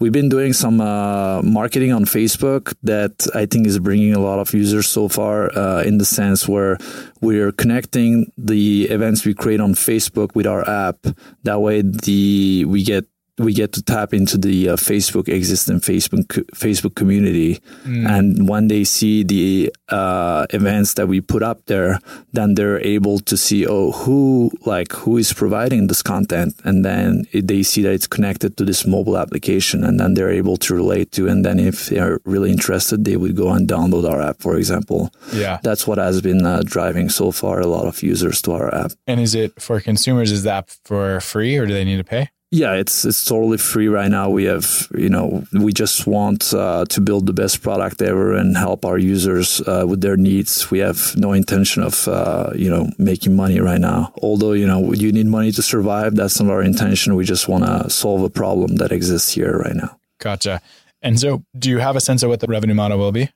we've 0.01 0.13
been 0.13 0.29
doing 0.29 0.53
some 0.53 0.81
uh, 0.81 1.41
marketing 1.43 1.93
on 1.93 2.05
Facebook 2.05 2.75
that 2.83 3.27
I 3.35 3.47
think 3.47 3.67
is 3.67 3.79
bringing 3.79 4.15
a 4.15 4.19
lot 4.19 4.41
of 4.41 4.53
users 4.53 4.89
so 4.89 5.09
far. 5.09 5.57
Uh, 5.57 5.83
in 5.83 5.99
the 5.99 6.05
sense 6.05 6.49
where 6.49 6.77
we're 7.21 7.53
connecting 7.53 8.33
the 8.37 8.85
events 8.91 9.25
we 9.25 9.35
create 9.35 9.61
on 9.61 9.75
Facebook 9.75 10.35
with 10.35 10.47
our 10.47 10.69
app. 10.69 11.07
That 11.45 11.61
way, 11.61 11.83
the 11.83 12.65
we 12.67 12.83
get 12.83 13.07
we 13.39 13.55
get 13.55 13.73
to 13.73 13.83
tap 13.83 14.13
into 14.13 14.37
the 14.37 14.71
uh, 14.71 14.77
Facebook 14.77 15.29
existing 15.29 15.81
Facebook 15.81 16.27
Facebook 16.55 16.95
community, 16.95 17.61
and 17.85 18.49
when 18.49 18.69
they 18.69 18.85
see 18.85 19.23
the 19.23 19.73
uh, 19.89 20.47
events 20.51 20.95
that 20.95 21.09
we 21.09 21.21
put 21.21 21.43
up 21.43 21.65
there, 21.67 21.99
then 22.33 22.55
they're 22.55 22.81
able 22.81 23.19
to 23.21 23.37
see 23.37 23.67
oh 23.67 23.93
who 23.93 24.51
like 24.67 24.93
who 24.93 25.17
is 25.17 25.33
providing 25.33 25.87
this 25.87 26.03
content, 26.03 26.55
and 26.65 26.85
then 26.85 27.25
they 27.33 27.63
see 27.63 27.83
that 27.83 27.93
it's 27.93 28.07
connected 28.07 28.57
to 28.57 28.65
this 28.65 28.87
mobile 28.87 29.17
application, 29.17 29.83
and 29.83 29.99
then 29.99 30.15
they're 30.15 30.31
able 30.31 30.57
to 30.59 30.75
relate 30.75 31.11
to, 31.13 31.29
and 31.29 31.45
then 31.45 31.59
if 31.59 31.87
they're 31.87 32.21
really 32.25 32.51
interested, 32.51 33.05
they 33.05 33.17
would 33.17 33.37
go 33.37 33.51
and 33.51 33.69
download 33.69 34.09
our 34.11 34.21
app, 34.21 34.41
for 34.41 34.57
example. 34.57 35.11
Yeah. 35.33 35.59
That's 35.63 35.87
what 35.87 35.99
has 35.99 36.21
been 36.21 36.45
uh, 36.45 36.63
driving 36.65 37.09
so 37.09 37.33
far 37.33 37.61
a 37.61 37.67
lot 37.67 37.87
of 37.87 38.03
users 38.03 38.43
to 38.43 38.53
our 38.53 38.75
app. 38.75 38.93
And 39.07 39.21
is 39.21 39.35
it 39.35 39.61
for 39.61 39.81
consumers? 39.81 40.31
Is 40.31 40.43
the 40.43 40.53
app 40.53 40.71
for 40.85 41.21
free 41.21 41.57
or 41.57 41.67
do 41.67 41.73
they 41.73 41.85
need 41.85 41.97
to 41.97 42.05
pay? 42.05 42.31
Yeah, 42.55 42.75
it's 42.75 43.07
it's 43.07 43.25
totally 43.25 43.57
free 43.57 43.89
right 43.89 44.11
now. 44.11 44.29
We 44.29 44.45
have, 44.45 44.87
you 44.95 45.09
know, 45.09 45.43
we 45.55 45.73
just 45.73 46.07
want 46.07 46.53
uh, 46.53 46.85
to 46.91 47.01
build 47.01 47.25
the 47.25 47.33
best 47.33 47.63
product 47.63 48.03
ever 48.03 48.35
and 48.35 48.55
help 48.55 48.85
our 48.85 48.99
users 48.99 49.63
uh, 49.63 49.87
with 49.89 50.03
their 50.03 50.19
needs. 50.19 50.71
We 50.71 50.81
have 50.81 51.17
no 51.17 51.33
intention 51.33 51.83
of, 51.83 52.07
uh, 52.07 52.51
you 52.55 52.69
know, 52.69 52.91
making 52.99 53.35
money 53.35 53.59
right 53.59 53.81
now. 53.81 54.13
Although, 54.21 54.53
you 54.53 54.67
know, 54.67 54.93
you 54.93 55.13
need 55.13 55.29
money 55.29 55.51
to 55.51 55.63
survive. 55.63 56.15
That's 56.15 56.39
not 56.43 56.53
our 56.53 56.63
intention. 56.63 57.15
We 57.15 57.25
just 57.25 57.49
want 57.49 57.65
to 57.65 57.89
solve 57.89 58.23
a 58.23 58.29
problem 58.29 58.77
that 58.77 58.93
exists 58.93 59.33
here 59.33 59.57
right 59.57 59.75
now. 59.75 59.99
Gotcha. 60.19 60.61
And 61.01 61.19
so, 61.19 61.45
do 61.59 61.71
you 61.71 61.79
have 61.79 61.97
a 61.97 62.01
sense 62.01 62.23
of 62.23 62.29
what 62.29 62.41
the 62.41 62.49
revenue 62.49 62.75
model 62.75 62.99
will 62.99 63.13
be? 63.13 63.31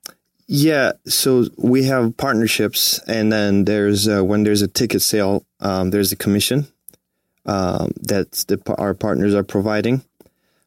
Yeah, 0.47 0.91
so 1.07 1.47
we 1.57 1.85
have 1.85 2.15
partnerships, 2.17 2.99
and 3.07 3.33
then 3.33 3.65
there's 3.65 4.07
uh, 4.07 4.23
when 4.23 4.43
there's 4.43 4.61
a 4.61 4.67
ticket 4.67 5.01
sale, 5.01 5.43
um, 5.59 5.89
there's 5.89 6.11
a 6.11 6.15
commission 6.15 6.67
um, 7.47 7.91
that 8.01 8.31
the, 8.47 8.61
our 8.77 8.93
partners 8.93 9.33
are 9.33 9.43
providing. 9.43 10.03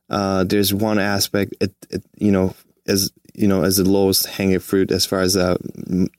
Uh, 0.09 0.43
there's 0.45 0.75
one 0.75 0.99
aspect, 0.99 1.55
it, 1.61 1.73
it, 1.91 2.03
you 2.17 2.33
know, 2.33 2.55
as 2.87 3.13
you 3.35 3.47
know, 3.47 3.63
as 3.63 3.77
the 3.77 3.89
lowest 3.89 4.27
hanging 4.27 4.59
fruit 4.59 4.91
as 4.91 5.07
far 5.07 5.21
as 5.21 5.37
uh, 5.37 5.57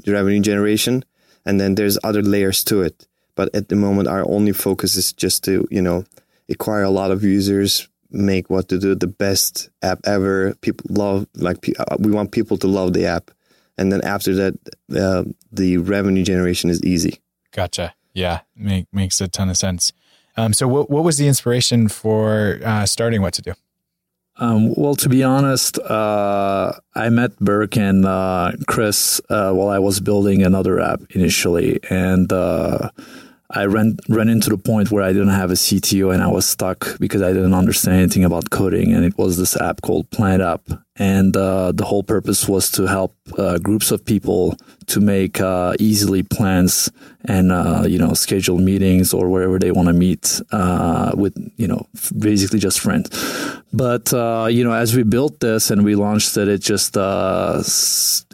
revenue 0.07 0.39
generation, 0.39 1.03
and 1.45 1.59
then 1.59 1.75
there's 1.75 1.97
other 2.03 2.21
layers 2.21 2.63
to 2.63 2.81
it. 2.81 3.07
But 3.35 3.53
at 3.53 3.69
the 3.69 3.75
moment, 3.75 4.07
our 4.07 4.25
only 4.29 4.53
focus 4.53 4.95
is 4.95 5.11
just 5.11 5.43
to 5.45 5.67
you 5.69 5.81
know 5.81 6.05
acquire 6.49 6.83
a 6.83 6.89
lot 6.89 7.11
of 7.11 7.23
users, 7.23 7.89
make 8.11 8.47
WhatTuDu 8.47 8.99
the 8.99 9.07
best 9.07 9.69
app 9.81 9.99
ever. 10.05 10.53
People 10.61 10.85
love 10.89 11.27
like 11.35 11.57
uh, 11.77 11.97
we 11.99 12.11
want 12.11 12.31
people 12.31 12.57
to 12.57 12.67
love 12.67 12.93
the 12.93 13.05
app, 13.05 13.31
and 13.77 13.91
then 13.91 14.01
after 14.03 14.33
that, 14.35 14.53
uh, 14.95 15.23
the 15.51 15.77
revenue 15.77 16.23
generation 16.23 16.69
is 16.69 16.81
easy. 16.83 17.19
Gotcha. 17.51 17.93
Yeah, 18.13 18.41
make, 18.55 18.87
makes 18.91 19.21
a 19.21 19.27
ton 19.27 19.49
of 19.49 19.57
sense. 19.57 19.93
Um, 20.37 20.53
so, 20.53 20.67
what 20.67 20.89
what 20.89 21.03
was 21.03 21.17
the 21.17 21.27
inspiration 21.27 21.87
for 21.87 22.59
uh, 22.63 22.85
starting 22.85 23.21
WhatTuDu? 23.21 23.55
Um, 24.37 24.73
well, 24.75 24.95
to 24.95 25.09
be 25.09 25.23
honest, 25.23 25.77
uh, 25.77 26.73
I 26.95 27.09
met 27.09 27.37
Berk 27.39 27.77
and 27.77 28.05
uh, 28.05 28.53
Chris 28.65 29.21
uh, 29.29 29.51
while 29.51 29.69
I 29.69 29.77
was 29.79 29.99
building 29.99 30.41
another 30.41 30.79
app 30.79 31.01
initially, 31.11 31.79
and 31.89 32.31
uh, 32.31 32.89
I 33.53 33.65
ran 33.65 33.97
ran 34.09 34.29
into 34.29 34.49
the 34.49 34.57
point 34.57 34.91
where 34.91 35.03
I 35.03 35.13
didn't 35.13 35.29
have 35.29 35.51
a 35.51 35.55
CTO 35.55 36.13
and 36.13 36.23
I 36.23 36.27
was 36.27 36.47
stuck 36.47 36.97
because 36.99 37.21
I 37.21 37.33
didn't 37.33 37.53
understand 37.53 37.97
anything 37.97 38.23
about 38.23 38.49
coding. 38.49 38.93
And 38.93 39.03
it 39.03 39.17
was 39.17 39.37
this 39.37 39.59
app 39.59 39.81
called 39.81 40.09
Planet 40.09 40.41
App, 40.41 40.61
and 40.95 41.35
uh, 41.35 41.71
the 41.71 41.85
whole 41.85 42.03
purpose 42.03 42.47
was 42.47 42.71
to 42.71 42.85
help 42.85 43.15
uh, 43.37 43.57
groups 43.57 43.91
of 43.91 44.05
people 44.05 44.57
to 44.87 44.99
make 44.99 45.39
uh, 45.41 45.73
easily 45.79 46.23
plans 46.23 46.91
and 47.25 47.51
uh, 47.51 47.83
you 47.87 47.99
know 47.99 48.13
schedule 48.13 48.57
meetings 48.57 49.13
or 49.13 49.29
wherever 49.29 49.59
they 49.59 49.71
want 49.71 49.87
to 49.87 49.93
meet 49.93 50.41
uh, 50.51 51.11
with 51.15 51.35
you 51.57 51.67
know 51.67 51.87
basically 52.17 52.59
just 52.59 52.79
friends. 52.79 53.09
But 53.73 54.13
uh, 54.13 54.47
you 54.51 54.63
know, 54.63 54.73
as 54.73 54.95
we 54.95 55.03
built 55.03 55.39
this 55.39 55.71
and 55.71 55.85
we 55.85 55.95
launched 55.95 56.35
it, 56.35 56.47
it 56.47 56.59
just 56.59 56.97
uh, 56.97 57.59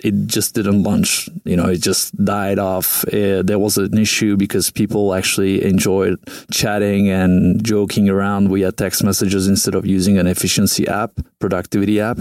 it 0.03 0.25
just 0.25 0.55
didn't 0.55 0.81
launch. 0.81 1.29
You 1.45 1.55
know, 1.55 1.67
it 1.67 1.81
just 1.81 2.15
died 2.23 2.57
off. 2.57 3.05
Uh, 3.05 3.43
there 3.43 3.59
was 3.59 3.77
an 3.77 3.97
issue 3.97 4.35
because 4.35 4.71
people 4.71 5.13
actually 5.13 5.63
enjoyed 5.63 6.17
chatting 6.51 7.09
and 7.09 7.63
joking 7.63 8.09
around 8.09 8.49
via 8.49 8.71
text 8.71 9.03
messages 9.03 9.47
instead 9.47 9.75
of 9.75 9.85
using 9.85 10.17
an 10.17 10.25
efficiency 10.25 10.87
app, 10.87 11.11
productivity 11.39 12.01
app. 12.01 12.19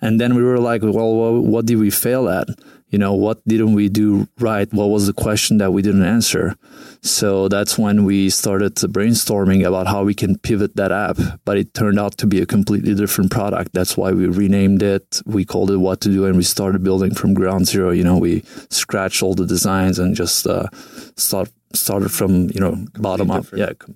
And 0.00 0.20
then 0.20 0.34
we 0.36 0.42
were 0.42 0.60
like, 0.60 0.82
well, 0.82 1.40
what 1.40 1.66
did 1.66 1.76
we 1.76 1.90
fail 1.90 2.28
at? 2.28 2.48
You 2.94 2.98
know, 2.98 3.12
what 3.12 3.42
didn't 3.44 3.72
we 3.72 3.88
do 3.88 4.28
right? 4.38 4.72
What 4.72 4.88
was 4.88 5.08
the 5.08 5.12
question 5.12 5.58
that 5.58 5.72
we 5.72 5.82
didn't 5.82 6.04
answer? 6.04 6.54
So 7.00 7.48
that's 7.48 7.76
when 7.76 8.04
we 8.04 8.30
started 8.30 8.76
brainstorming 8.76 9.66
about 9.66 9.88
how 9.88 10.04
we 10.04 10.14
can 10.14 10.38
pivot 10.38 10.76
that 10.76 10.92
app. 10.92 11.18
But 11.44 11.58
it 11.58 11.74
turned 11.74 11.98
out 11.98 12.16
to 12.18 12.26
be 12.28 12.40
a 12.40 12.46
completely 12.46 12.94
different 12.94 13.32
product. 13.32 13.72
That's 13.72 13.96
why 13.96 14.12
we 14.12 14.28
renamed 14.28 14.80
it. 14.84 15.20
We 15.26 15.44
called 15.44 15.72
it 15.72 15.78
WhatTuDu, 15.78 16.24
and 16.24 16.36
we 16.36 16.44
started 16.44 16.84
building 16.84 17.12
from 17.16 17.34
ground 17.34 17.66
zero. 17.66 17.90
You 17.90 18.04
know, 18.04 18.16
we 18.16 18.44
scratched 18.70 19.24
all 19.24 19.34
the 19.34 19.44
designs 19.44 19.98
and 19.98 20.14
just 20.14 20.46
uh, 20.46 20.68
start 21.16 21.50
started 21.72 22.12
from 22.12 22.48
you 22.54 22.60
know 22.60 22.86
bottom 22.96 23.28
up. 23.28 23.42
different. 23.42 23.80
Yeah, 23.88 23.94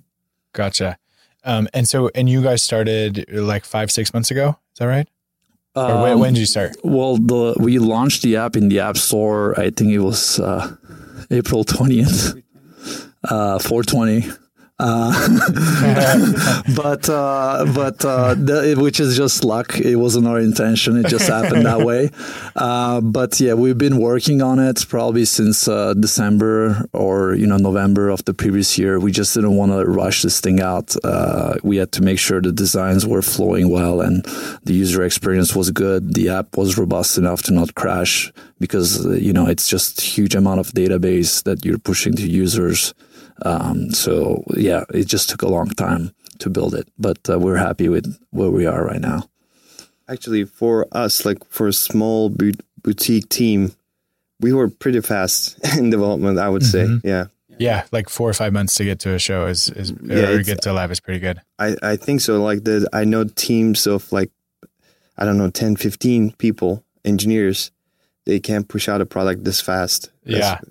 Gotcha. 0.51 0.97
Um, 1.45 1.69
and 1.73 1.87
so, 1.87 2.09
and 2.13 2.27
you 2.27 2.43
guys 2.43 2.61
started 2.63 3.31
like 3.31 3.63
five, 3.63 3.91
six 3.91 4.13
months 4.13 4.29
ago. 4.29 4.57
Is 4.73 4.79
that 4.79 4.87
right? 4.87 5.07
Or 5.79 6.01
when, 6.03 6.13
Um, 6.13 6.19
when 6.19 6.33
did 6.33 6.39
you 6.41 6.45
start? 6.45 6.75
Well, 6.83 7.17
the 7.17 7.55
we 7.59 7.79
launched 7.79 8.21
the 8.23 8.35
app 8.37 8.55
in 8.55 8.69
the 8.69 8.79
App 8.79 8.97
Store. 8.97 9.59
I 9.59 9.69
think 9.71 9.91
it 9.91 9.99
was 9.99 10.39
uh, 10.39 10.75
April 11.31 11.63
twentieth, 11.63 12.35
uh, 13.23 13.59
four 13.59 13.83
twenty. 13.83 14.25
Uh, 14.79 15.11
but 16.75 17.09
uh, 17.09 17.65
but 17.75 18.03
uh, 18.05 18.33
the, 18.35 18.75
which 18.77 18.99
is 18.99 19.17
just 19.17 19.43
luck. 19.43 19.77
It 19.77 19.97
wasn't 19.97 20.27
our 20.27 20.39
intention. 20.39 20.97
It 20.97 21.07
just 21.07 21.27
happened 21.27 21.65
that 21.65 21.81
way. 21.81 22.09
Uh, 22.55 22.99
but 22.99 23.39
yeah, 23.39 23.53
we've 23.53 23.77
been 23.77 23.97
working 23.97 24.41
on 24.41 24.59
it 24.59 24.85
probably 24.89 25.23
since 25.23 25.67
uh, 25.67 25.93
December 25.93 26.85
or 26.91 27.33
you 27.33 27.47
know 27.47 27.55
November 27.55 28.09
of 28.09 28.25
the 28.25 28.33
previous 28.33 28.77
year. 28.77 28.99
We 28.99 29.11
just 29.11 29.33
didn't 29.33 29.55
want 29.55 29.71
to 29.71 29.85
rush 29.85 30.23
this 30.23 30.41
thing 30.41 30.59
out. 30.59 30.93
Uh, 31.03 31.55
we 31.63 31.77
had 31.77 31.91
to 31.93 32.01
make 32.01 32.19
sure 32.19 32.41
the 32.41 32.51
designs 32.51 33.07
were 33.07 33.21
flowing 33.21 33.69
well 33.69 34.01
and 34.01 34.25
the 34.63 34.73
user 34.73 35.03
experience 35.03 35.55
was 35.55 35.71
good. 35.71 36.15
The 36.15 36.29
app 36.29 36.57
was 36.57 36.77
robust 36.77 37.17
enough 37.17 37.43
to 37.43 37.53
not 37.53 37.75
crash 37.75 38.33
because 38.59 39.05
uh, 39.05 39.11
you 39.11 39.33
know 39.33 39.47
it's 39.47 39.67
just 39.67 40.01
huge 40.01 40.35
amount 40.35 40.59
of 40.59 40.67
database 40.67 41.43
that 41.43 41.65
you're 41.65 41.79
pushing 41.79 42.13
to 42.15 42.27
users. 42.27 42.93
Um, 43.43 43.91
so 43.91 44.43
yeah, 44.55 44.83
it 44.93 45.07
just 45.07 45.29
took 45.29 45.41
a 45.41 45.47
long 45.47 45.69
time 45.69 46.13
to 46.39 46.49
build 46.49 46.73
it, 46.75 46.87
but 46.97 47.17
uh, 47.29 47.39
we're 47.39 47.57
happy 47.57 47.89
with 47.89 48.17
where 48.31 48.49
we 48.49 48.65
are 48.65 48.85
right 48.85 49.01
now. 49.01 49.29
Actually, 50.07 50.45
for 50.45 50.87
us, 50.91 51.25
like 51.25 51.43
for 51.45 51.67
a 51.67 51.73
small 51.73 52.29
bu- 52.29 52.53
boutique 52.81 53.29
team, 53.29 53.73
we 54.39 54.53
were 54.53 54.69
pretty 54.69 55.01
fast 55.01 55.59
in 55.77 55.89
development. 55.89 56.39
I 56.39 56.49
would 56.49 56.65
say, 56.65 56.87
yeah. 57.03 57.25
Yeah, 57.59 57.83
like 57.91 58.07
four 58.07 58.29
or 58.29 58.33
five 58.33 58.53
months 58.53 58.75
to 58.75 58.85
get 58.85 59.01
to 59.01 59.13
a 59.13 59.19
show 59.19 59.47
is 59.47 59.69
is 59.69 59.91
Yeah, 60.01 60.29
or 60.29 60.43
get 60.43 60.61
to 60.61 60.71
live 60.71 60.91
is 60.91 61.01
pretty 61.01 61.19
good. 61.19 61.41
I, 61.59 61.75
I 61.83 61.95
think 61.97 62.21
so. 62.21 62.41
Like 62.41 62.63
the 62.63 62.87
I 62.93 63.03
know 63.03 63.25
teams 63.25 63.85
of 63.85 64.09
like 64.13 64.31
I 65.17 65.25
don't 65.25 65.37
know 65.37 65.49
10, 65.49 65.75
15 65.75 66.31
people, 66.37 66.85
engineers. 67.03 67.71
They 68.25 68.39
can't 68.39 68.67
push 68.67 68.89
out 68.89 69.01
a 69.01 69.05
product 69.05 69.43
this 69.43 69.61
fast. 69.61 70.09
That's- 70.25 70.63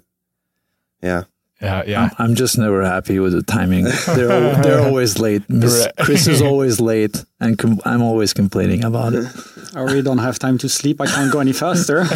yeah. 1.02 1.24
Yeah, 1.61 1.82
yeah. 1.88 2.02
I'm, 2.04 2.11
I'm 2.30 2.34
just 2.37 2.56
never 2.56 2.84
happy 2.84 3.18
with 3.18 3.32
the 3.32 3.42
timing. 3.42 3.82
They're 4.06 4.30
al- 4.30 4.62
they're 4.62 4.80
always 4.80 5.18
late. 5.18 5.42
Miss- 5.50 5.88
Chris 5.98 6.28
is 6.28 6.40
always 6.50 6.80
late, 6.80 7.24
and 7.40 7.58
com- 7.58 7.80
I'm 7.84 8.00
always 8.00 8.32
complaining 8.32 8.84
about 8.84 9.12
it. 9.14 9.26
I 9.74 9.80
really 9.80 10.02
don't 10.02 10.18
have 10.18 10.38
time 10.38 10.56
to 10.58 10.68
sleep. 10.68 11.00
I 11.00 11.06
can't 11.06 11.32
go 11.32 11.40
any 11.40 11.52
faster. 11.52 12.02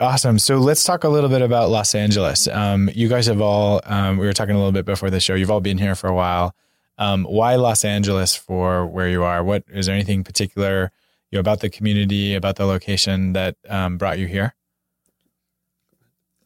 awesome. 0.00 0.38
So 0.38 0.58
let's 0.58 0.84
talk 0.84 1.04
a 1.04 1.08
little 1.08 1.30
bit 1.30 1.42
about 1.42 1.70
Los 1.70 1.94
Angeles. 1.94 2.48
Um, 2.48 2.90
you 2.94 3.08
guys 3.08 3.26
have 3.26 3.40
all, 3.40 3.80
um, 3.84 4.18
we 4.18 4.26
were 4.26 4.32
talking 4.32 4.54
a 4.54 4.58
little 4.58 4.72
bit 4.72 4.84
before 4.84 5.10
the 5.10 5.20
show. 5.20 5.34
You've 5.34 5.50
all 5.50 5.60
been 5.60 5.78
here 5.78 5.94
for 5.94 6.08
a 6.08 6.14
while. 6.14 6.54
Um, 6.98 7.24
why 7.24 7.54
Los 7.56 7.84
Angeles 7.84 8.34
for 8.34 8.86
where 8.86 9.08
you 9.08 9.22
are? 9.22 9.42
What 9.44 9.64
is 9.68 9.86
there 9.86 9.94
anything 9.94 10.24
particular 10.24 10.90
you 11.30 11.36
know, 11.36 11.40
about 11.40 11.60
the 11.60 11.70
community, 11.70 12.34
about 12.34 12.56
the 12.56 12.66
location 12.66 13.32
that 13.34 13.56
um, 13.68 13.98
brought 13.98 14.18
you 14.18 14.26
here? 14.26 14.54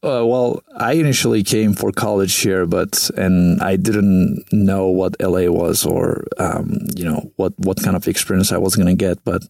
Uh, 0.05 0.27
well, 0.27 0.61
I 0.77 0.95
initially 0.95 1.45
came 1.45 1.75
for 1.75 1.93
college 1.93 2.41
here, 2.41 2.67
but 2.67 3.09
and 3.17 3.63
I 3.63 3.77
didn't 3.77 4.45
know 4.51 4.89
what 4.89 5.15
LA 5.21 5.47
was 5.47 5.87
or 5.87 6.25
um, 6.39 6.79
you 6.97 7.05
know 7.05 7.31
what 7.37 7.53
what 7.59 7.81
kind 7.85 7.95
of 7.95 8.09
experience 8.09 8.51
I 8.51 8.59
was 8.59 8.75
gonna 8.75 8.97
get. 8.97 9.23
But 9.23 9.43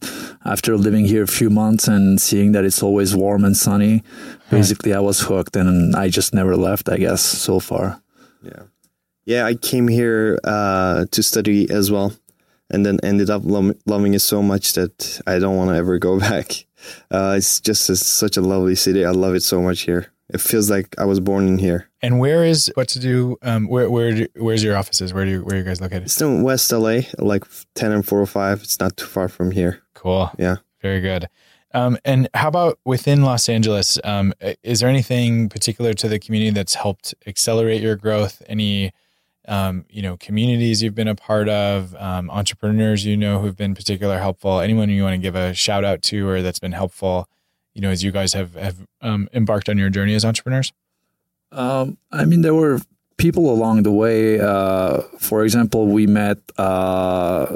after 0.45 0.77
living 0.77 1.05
here 1.05 1.23
a 1.23 1.27
few 1.27 1.49
months 1.49 1.87
and 1.87 2.21
seeing 2.21 2.51
that 2.51 2.65
it's 2.65 2.83
always 2.83 3.15
warm 3.15 3.43
and 3.43 3.57
sunny, 3.57 4.03
basically 4.51 4.93
I 4.93 4.99
was 4.99 5.21
hooked, 5.21 5.55
and 5.55 5.95
I 5.95 6.09
just 6.09 6.35
never 6.35 6.55
left. 6.55 6.87
I 6.87 6.97
guess 6.97 7.23
so 7.23 7.59
far. 7.59 7.99
Yeah. 8.43 8.63
Yeah, 9.25 9.45
I 9.45 9.55
came 9.55 9.87
here 9.87 10.37
uh, 10.43 11.05
to 11.09 11.23
study 11.23 11.67
as 11.71 11.89
well, 11.89 12.13
and 12.69 12.85
then 12.85 12.99
ended 13.03 13.29
up 13.29 13.43
lo- 13.45 13.73
loving 13.85 14.13
it 14.13 14.19
so 14.19 14.41
much 14.41 14.73
that 14.73 15.21
I 15.27 15.39
don't 15.39 15.57
want 15.57 15.69
to 15.71 15.75
ever 15.75 15.97
go 15.99 16.19
back. 16.31 16.65
Uh, 17.11 17.35
it's 17.37 17.59
just 17.59 17.89
a, 17.89 17.95
such 17.95 18.37
a 18.37 18.41
lovely 18.41 18.75
city. 18.75 19.05
I 19.05 19.11
love 19.11 19.35
it 19.35 19.43
so 19.43 19.61
much 19.61 19.81
here. 19.81 20.07
It 20.29 20.41
feels 20.41 20.69
like 20.69 20.95
I 20.97 21.05
was 21.05 21.19
born 21.19 21.47
in 21.47 21.59
here. 21.59 21.89
And 22.01 22.19
where 22.19 22.43
is 22.43 22.71
WhatTuDu? 22.75 23.35
Um, 23.43 23.67
where 23.67 23.89
where 23.89 24.11
do, 24.11 24.27
where's 24.37 24.63
your 24.63 24.75
offices? 24.75 25.13
Where 25.13 25.25
do 25.25 25.31
you, 25.31 25.43
where 25.43 25.55
are 25.55 25.59
you 25.59 25.63
guys 25.63 25.79
located? 25.79 26.03
It's 26.03 26.21
in 26.21 26.43
West 26.43 26.71
LA, 26.71 27.01
like 27.19 27.43
10 27.75 27.91
and 27.91 28.05
405. 28.05 28.63
It's 28.63 28.79
not 28.79 28.97
too 28.97 29.05
far 29.05 29.27
from 29.27 29.51
here. 29.51 29.81
Cool. 29.93 30.31
Yeah. 30.39 30.57
Very 30.81 31.01
good. 31.01 31.29
Um, 31.73 31.97
and 32.05 32.29
how 32.33 32.47
about 32.47 32.79
within 32.85 33.23
Los 33.23 33.49
Angeles? 33.49 33.99
Um, 34.03 34.33
is 34.63 34.79
there 34.79 34.89
anything 34.89 35.49
particular 35.49 35.93
to 35.93 36.07
the 36.07 36.19
community 36.19 36.51
that's 36.51 36.75
helped 36.75 37.15
accelerate 37.25 37.81
your 37.81 37.95
growth? 37.95 38.41
Any, 38.47 38.91
um, 39.47 39.85
you 39.89 40.01
know, 40.01 40.17
communities 40.17 40.81
you've 40.81 40.95
been 40.95 41.07
a 41.07 41.15
part 41.15 41.49
of, 41.49 41.95
um, 41.95 42.29
entrepreneurs 42.29 43.05
you 43.05 43.17
know 43.17 43.39
who've 43.39 43.57
been 43.57 43.75
particular 43.75 44.19
helpful? 44.19 44.59
Anyone 44.59 44.89
you 44.89 45.03
want 45.03 45.13
to 45.13 45.17
give 45.17 45.35
a 45.35 45.53
shout 45.53 45.83
out 45.83 46.01
to 46.03 46.27
or 46.27 46.41
that's 46.41 46.59
been 46.59 46.71
helpful? 46.71 47.27
You 47.73 47.81
know, 47.81 47.89
as 47.89 48.03
you 48.03 48.11
guys 48.11 48.33
have 48.33 48.55
have 48.55 48.85
um, 49.01 49.27
embarked 49.33 49.69
on 49.69 49.77
your 49.77 49.89
journey 49.89 50.15
as 50.15 50.23
entrepreneurs. 50.23 50.71
Um, 51.51 51.97
I 52.11 52.25
mean, 52.25 52.41
there 52.41 52.55
were 52.55 52.79
people 53.23 53.49
along 53.49 53.83
the 53.83 53.91
way. 53.91 54.37
Uh, 54.37 54.99
for 55.17 55.45
example, 55.45 55.87
we 55.87 56.05
met 56.05 56.39
uh, 56.57 57.55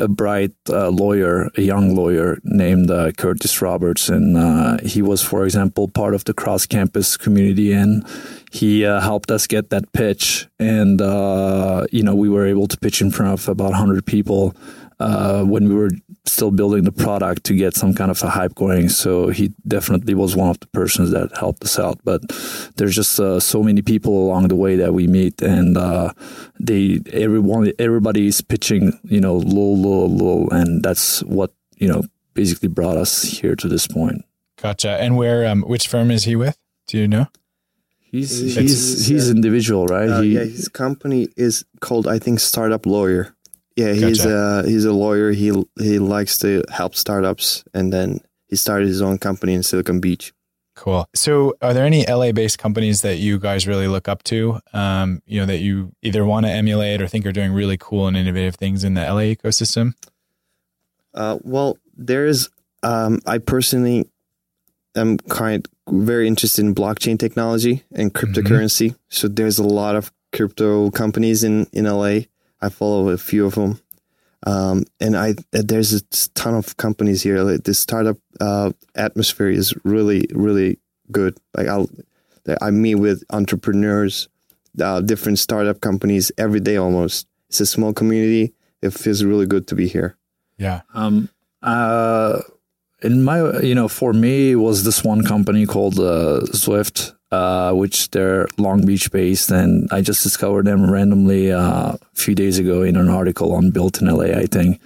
a 0.00 0.08
bright 0.08 0.50
uh, 0.68 0.88
lawyer, 0.88 1.48
a 1.56 1.62
young 1.62 1.94
lawyer 1.94 2.38
named 2.42 2.90
uh, 2.90 3.12
Curtis 3.12 3.62
Roberts, 3.62 4.08
and 4.08 4.36
uh, 4.36 4.78
he 4.82 5.00
was, 5.00 5.22
for 5.22 5.44
example, 5.44 5.86
part 5.86 6.14
of 6.14 6.24
the 6.24 6.34
cross-campus 6.34 7.16
community, 7.16 7.72
and 7.72 8.04
he 8.50 8.84
uh, 8.84 8.98
helped 9.00 9.30
us 9.30 9.46
get 9.46 9.70
that 9.70 9.92
pitch. 9.92 10.48
And 10.58 10.98
you 11.92 12.02
know, 12.02 12.16
we 12.16 12.28
were 12.28 12.46
able 12.46 12.66
to 12.66 12.76
pitch 12.76 13.00
in 13.00 13.12
front 13.12 13.32
of 13.32 13.48
about 13.48 13.70
100 13.70 14.04
people 14.04 14.56
uh, 15.00 15.44
when 15.44 15.68
we 15.68 15.74
were 15.74 15.90
still 16.26 16.50
building 16.50 16.84
the 16.84 16.92
product 16.92 17.44
to 17.44 17.54
get 17.54 17.74
some 17.74 17.94
kind 17.94 18.10
of 18.10 18.22
a 18.22 18.28
hype 18.30 18.54
going. 18.54 18.88
So 18.88 19.28
he 19.28 19.52
definitely 19.66 20.14
was 20.14 20.34
one 20.36 20.50
of 20.50 20.60
the 20.60 20.66
persons 20.68 21.10
that 21.12 21.36
helped 21.38 21.62
us 21.64 21.78
out. 21.78 21.98
But 22.04 22.20
there's 22.76 22.94
just 22.94 23.18
uh, 23.20 23.40
so 23.40 23.62
many 23.62 23.82
people 23.82 24.12
along 24.26 24.48
the 24.48 24.56
way 24.56 24.76
that 24.76 24.92
we 24.92 25.06
meet, 25.06 25.40
and 25.42 25.76
uh, 25.76 26.12
they 26.60 27.00
everyone 27.12 27.72
everybody 27.78 28.26
is 28.26 28.40
pitching, 28.40 28.98
you 29.04 29.20
know, 29.20 29.36
low, 29.36 29.72
low, 29.74 30.06
low, 30.06 30.48
and 30.50 30.82
that's 30.82 31.22
what 31.24 31.52
you 31.76 31.88
know 31.88 32.02
basically 32.34 32.68
brought 32.68 32.96
us 32.96 33.22
here 33.22 33.56
to 33.56 33.68
this 33.68 33.86
point. 33.86 34.24
Gotcha. 34.60 34.90
And 35.00 35.16
where? 35.16 35.46
Um, 35.46 35.62
which 35.62 35.86
firm 35.88 36.10
is 36.10 36.24
he 36.24 36.34
with? 36.36 36.58
Do 36.88 36.98
you 36.98 37.06
know? 37.08 37.26
He's 38.00 38.38
He's- 38.40 38.54
he's 38.56 39.06
he's 39.06 39.28
uh, 39.28 39.32
individual, 39.34 39.86
right? 39.86 40.08
Uh, 40.08 40.20
he, 40.22 40.34
yeah, 40.34 40.44
his 40.44 40.68
company 40.68 41.28
is 41.36 41.64
called, 41.80 42.06
I 42.08 42.18
think, 42.18 42.40
Startup 42.40 42.84
Lawyer. 42.86 43.34
Yeah, 43.78 43.92
he's 43.92 44.24
Gotcha. 44.24 44.64
a 44.64 44.68
he's 44.68 44.84
a 44.84 44.92
lawyer. 44.92 45.30
He 45.30 45.52
he 45.78 46.00
likes 46.00 46.36
to 46.38 46.64
help 46.68 46.96
startups, 46.96 47.62
and 47.72 47.92
then 47.92 48.20
he 48.48 48.56
started 48.56 48.88
his 48.88 49.00
own 49.00 49.18
company 49.18 49.54
in 49.54 49.62
Silicon 49.62 50.00
Beach. 50.00 50.32
Cool. 50.74 51.08
So, 51.14 51.54
are 51.62 51.72
there 51.72 51.84
any 51.84 52.04
LA-based 52.04 52.58
companies 52.58 53.02
that 53.02 53.18
you 53.18 53.38
guys 53.38 53.68
really 53.68 53.86
look 53.86 54.08
up 54.08 54.24
to? 54.24 54.58
Um, 54.72 55.22
you 55.26 55.38
know, 55.38 55.46
that 55.46 55.58
you 55.58 55.92
either 56.02 56.24
want 56.24 56.46
to 56.46 56.50
emulate 56.50 57.00
or 57.00 57.06
think 57.06 57.24
are 57.24 57.30
doing 57.30 57.52
really 57.52 57.76
cool 57.76 58.08
and 58.08 58.16
innovative 58.16 58.56
things 58.56 58.82
in 58.82 58.94
the 58.94 59.02
LA 59.02 59.34
ecosystem? 59.36 59.94
Uh, 61.14 61.38
well, 61.42 61.78
there's 61.96 62.48
um, 62.82 63.20
I 63.26 63.38
personally 63.38 64.08
am 64.96 65.18
kind 65.18 65.68
very 65.88 66.26
interested 66.26 66.64
in 66.64 66.74
blockchain 66.74 67.16
technology 67.16 67.84
and 67.92 68.12
cryptocurrency. 68.12 68.96
So 69.08 69.28
there's 69.28 69.60
a 69.60 69.64
lot 69.64 69.94
of 69.94 70.12
crypto 70.32 70.90
companies 70.90 71.44
in 71.44 71.68
in 71.72 71.84
LA. 71.84 72.22
I 72.60 72.68
follow 72.68 73.10
a 73.10 73.18
few 73.18 73.46
of 73.46 73.54
them, 73.54 73.80
um, 74.46 74.84
and 75.00 75.16
I 75.16 75.34
there's 75.52 75.92
a 75.92 76.02
ton 76.34 76.54
of 76.54 76.76
companies 76.76 77.22
here. 77.22 77.42
Like 77.42 77.64
the 77.64 77.74
startup 77.74 78.18
uh, 78.40 78.72
atmosphere 78.94 79.50
is 79.50 79.74
really 79.84 80.26
really 80.32 80.78
good. 81.10 81.38
Like 81.56 81.68
I'll 81.68 81.88
I 82.60 82.70
meet 82.70 82.96
with 82.96 83.24
entrepreneurs, 83.30 84.28
uh, 84.80 85.00
different 85.00 85.38
startup 85.38 85.80
companies 85.80 86.32
every 86.38 86.60
day 86.60 86.76
almost. 86.76 87.26
It's 87.48 87.60
a 87.60 87.66
small 87.66 87.92
community. 87.92 88.54
It 88.82 88.90
feels 88.90 89.24
really 89.24 89.46
good 89.46 89.66
to 89.68 89.74
be 89.74 89.88
here. 89.88 90.16
Yeah. 90.56 90.82
Um, 90.94 91.28
uh, 91.62 92.40
in 93.02 93.22
my, 93.22 93.60
you 93.60 93.74
know, 93.74 93.88
for 93.88 94.12
me, 94.12 94.52
it 94.52 94.56
was 94.56 94.84
this 94.84 95.04
one 95.04 95.24
company 95.24 95.66
called 95.66 95.98
uh, 95.98 96.40
Zwift, 96.52 97.14
uh, 97.30 97.72
which 97.72 98.10
they're 98.10 98.48
Long 98.56 98.86
Beach 98.86 99.10
based, 99.10 99.50
and 99.50 99.88
I 99.92 100.00
just 100.00 100.22
discovered 100.22 100.66
them 100.66 100.90
randomly 100.90 101.52
uh, 101.52 101.92
a 101.92 101.98
few 102.14 102.34
days 102.34 102.58
ago 102.58 102.82
in 102.82 102.96
an 102.96 103.08
article 103.08 103.52
on 103.52 103.70
Built 103.70 104.00
in 104.00 104.08
LA, 104.08 104.36
I 104.38 104.46
think. 104.46 104.80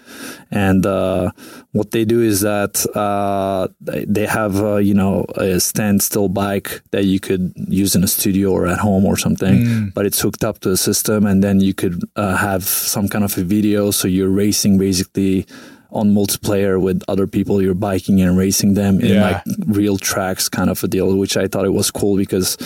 And 0.50 0.84
uh, 0.84 1.30
what 1.70 1.92
they 1.92 2.04
do 2.04 2.20
is 2.20 2.40
that 2.40 2.84
uh, 2.96 3.68
they 3.80 4.26
have, 4.26 4.60
uh, 4.60 4.76
you 4.76 4.92
know, 4.92 5.24
a 5.36 5.60
standstill 5.60 6.28
bike 6.28 6.82
that 6.90 7.04
you 7.04 7.20
could 7.20 7.52
use 7.68 7.94
in 7.94 8.02
a 8.04 8.08
studio 8.08 8.50
or 8.50 8.66
at 8.66 8.78
home 8.78 9.04
or 9.06 9.16
something, 9.16 9.90
but 9.94 10.04
it's 10.04 10.20
hooked 10.20 10.44
up 10.44 10.58
to 10.60 10.70
a 10.72 10.76
system, 10.76 11.24
and 11.26 11.42
then 11.42 11.60
you 11.60 11.72
could 11.74 12.02
uh, 12.16 12.36
have 12.36 12.64
some 12.64 13.08
kind 13.08 13.24
of 13.24 13.38
a 13.38 13.44
video, 13.44 13.90
so 13.92 14.08
you're 14.08 14.28
racing 14.28 14.78
basically 14.78 15.46
on 15.92 16.14
multiplayer 16.14 16.80
with 16.80 17.02
other 17.08 17.26
people 17.26 17.60
you're 17.62 17.74
biking 17.74 18.20
and 18.20 18.36
racing 18.36 18.74
them 18.74 19.00
in 19.00 19.08
Yeah. 19.14 19.42
like 19.46 19.56
real 19.66 19.98
tracks 19.98 20.48
kind 20.48 20.70
of 20.70 20.82
a 20.82 20.88
deal 20.88 21.16
which 21.16 21.36
i 21.36 21.46
thought 21.46 21.64
it 21.64 21.74
was 21.74 21.90
cool 21.90 22.16
because 22.16 22.56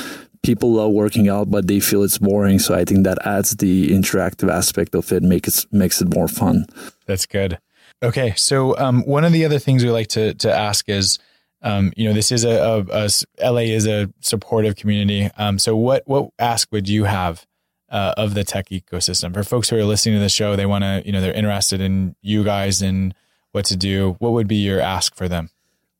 people 0.43 0.75
love 0.75 0.93
working 0.93 1.29
out, 1.29 1.51
but 1.51 1.67
they 1.67 1.81
feel 1.81 2.05
it's 2.05 2.19
boring. 2.19 2.61
So 2.61 2.73
I 2.73 2.85
think 2.85 3.03
that 3.03 3.19
adds 3.27 3.57
the 3.57 3.89
interactive 3.89 4.49
aspect 4.49 4.95
of 4.95 5.11
it, 5.11 5.23
makes 5.25 5.65
it 5.65 5.73
makes 5.73 6.01
it 6.01 6.15
more 6.15 6.29
fun. 6.29 6.67
That's 7.07 7.27
good. 7.27 7.59
Okay, 8.01 8.33
so 8.37 8.79
um, 8.79 9.03
one 9.07 9.25
of 9.25 9.33
the 9.33 9.45
other 9.45 9.59
things 9.59 9.83
we 9.83 9.91
like 9.91 10.07
to 10.09 10.35
to 10.35 10.53
ask 10.53 10.89
is, 10.89 11.19
um, 11.63 11.93
you 11.97 12.07
know, 12.07 12.15
this 12.15 12.31
is 12.31 12.45
a, 12.45 12.51
a, 12.93 13.07
a, 13.41 13.51
LA 13.53 13.63
is 13.75 13.89
a 13.89 14.09
supportive 14.21 14.77
community. 14.77 15.29
Um, 15.37 15.59
so 15.59 15.75
what 15.75 16.05
what 16.07 16.31
ask 16.39 16.71
would 16.71 16.89
you 16.89 17.05
have 17.05 17.45
uh, 17.89 18.15
of 18.17 18.35
the 18.35 18.45
tech 18.45 18.69
ecosystem 18.71 19.33
for 19.33 19.43
folks 19.43 19.69
who 19.69 19.77
are 19.77 19.85
listening 19.85 20.17
to 20.17 20.21
the 20.21 20.29
show? 20.29 20.57
They 20.57 20.67
want 20.67 20.85
to, 20.85 21.03
you 21.05 21.13
know, 21.13 21.21
they're 21.21 21.33
interested 21.33 21.81
in 21.81 22.15
you 22.23 22.45
guys 22.45 22.83
and 22.83 23.15
WhatTuDu. 23.55 24.17
What 24.19 24.33
would 24.33 24.49
be 24.49 24.57
your 24.57 24.81
ask 24.81 25.15
for 25.15 25.29
them? 25.29 25.51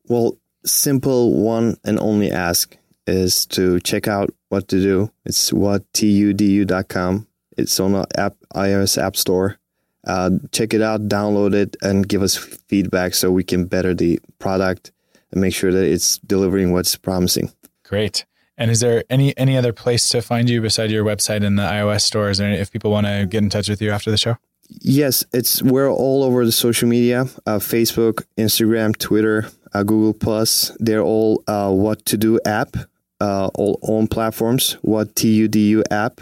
Well, 0.07 0.37
simple 0.65 1.33
one 1.33 1.77
and 1.83 1.99
only 1.99 2.31
ask 2.31 2.77
is 3.05 3.45
to 3.47 3.79
check 3.79 4.07
out 4.07 4.29
WhatTuDu. 4.51 5.11
It's 5.25 5.51
whattudu.com. 5.51 7.27
It's 7.57 7.79
on 7.79 7.93
the 7.93 8.05
app 8.15 8.35
iOS 8.53 9.01
App 9.01 9.15
Store. 9.15 9.57
Uh, 10.05 10.31
check 10.51 10.73
it 10.73 10.81
out, 10.81 11.09
download 11.09 11.53
it, 11.53 11.75
and 11.81 12.07
give 12.07 12.21
us 12.21 12.37
feedback 12.37 13.13
so 13.13 13.31
we 13.31 13.43
can 13.43 13.65
better 13.65 13.93
the 13.93 14.19
product 14.39 14.91
and 15.31 15.41
make 15.41 15.53
sure 15.53 15.71
that 15.71 15.83
it's 15.83 16.17
delivering 16.19 16.71
what's 16.71 16.95
promising. 16.95 17.51
Great. 17.83 18.25
And 18.57 18.71
is 18.71 18.79
there 18.79 19.03
any 19.09 19.37
any 19.37 19.57
other 19.57 19.73
place 19.73 20.09
to 20.09 20.21
find 20.21 20.49
you 20.49 20.61
beside 20.61 20.91
your 20.91 21.05
website 21.05 21.45
and 21.45 21.57
the 21.57 21.63
iOS 21.63 22.01
store? 22.01 22.29
Is 22.29 22.39
there 22.39 22.49
any, 22.49 22.57
if 22.57 22.71
people 22.71 22.91
want 22.91 23.07
to 23.07 23.25
get 23.29 23.43
in 23.43 23.49
touch 23.49 23.69
with 23.69 23.81
you 23.81 23.91
after 23.91 24.09
the 24.11 24.17
show? 24.17 24.37
Yes, 24.81 25.23
it's 25.31 25.61
we're 25.61 25.89
all 25.89 26.23
over 26.23 26.45
the 26.45 26.51
social 26.51 26.87
media: 26.87 27.21
uh, 27.45 27.59
Facebook, 27.59 28.23
Instagram, 28.37 28.97
Twitter, 28.97 29.49
uh, 29.73 29.83
Google 29.83 30.13
Plus. 30.13 30.71
They're 30.79 31.03
all 31.03 31.43
uh, 31.47 31.69
WhatTuDu 31.69 32.39
app, 32.45 32.75
uh, 33.21 33.47
all 33.53 33.79
on 33.81 34.07
platforms. 34.07 34.73
What 34.81 35.15
TUDU 35.15 35.83
app. 35.91 36.21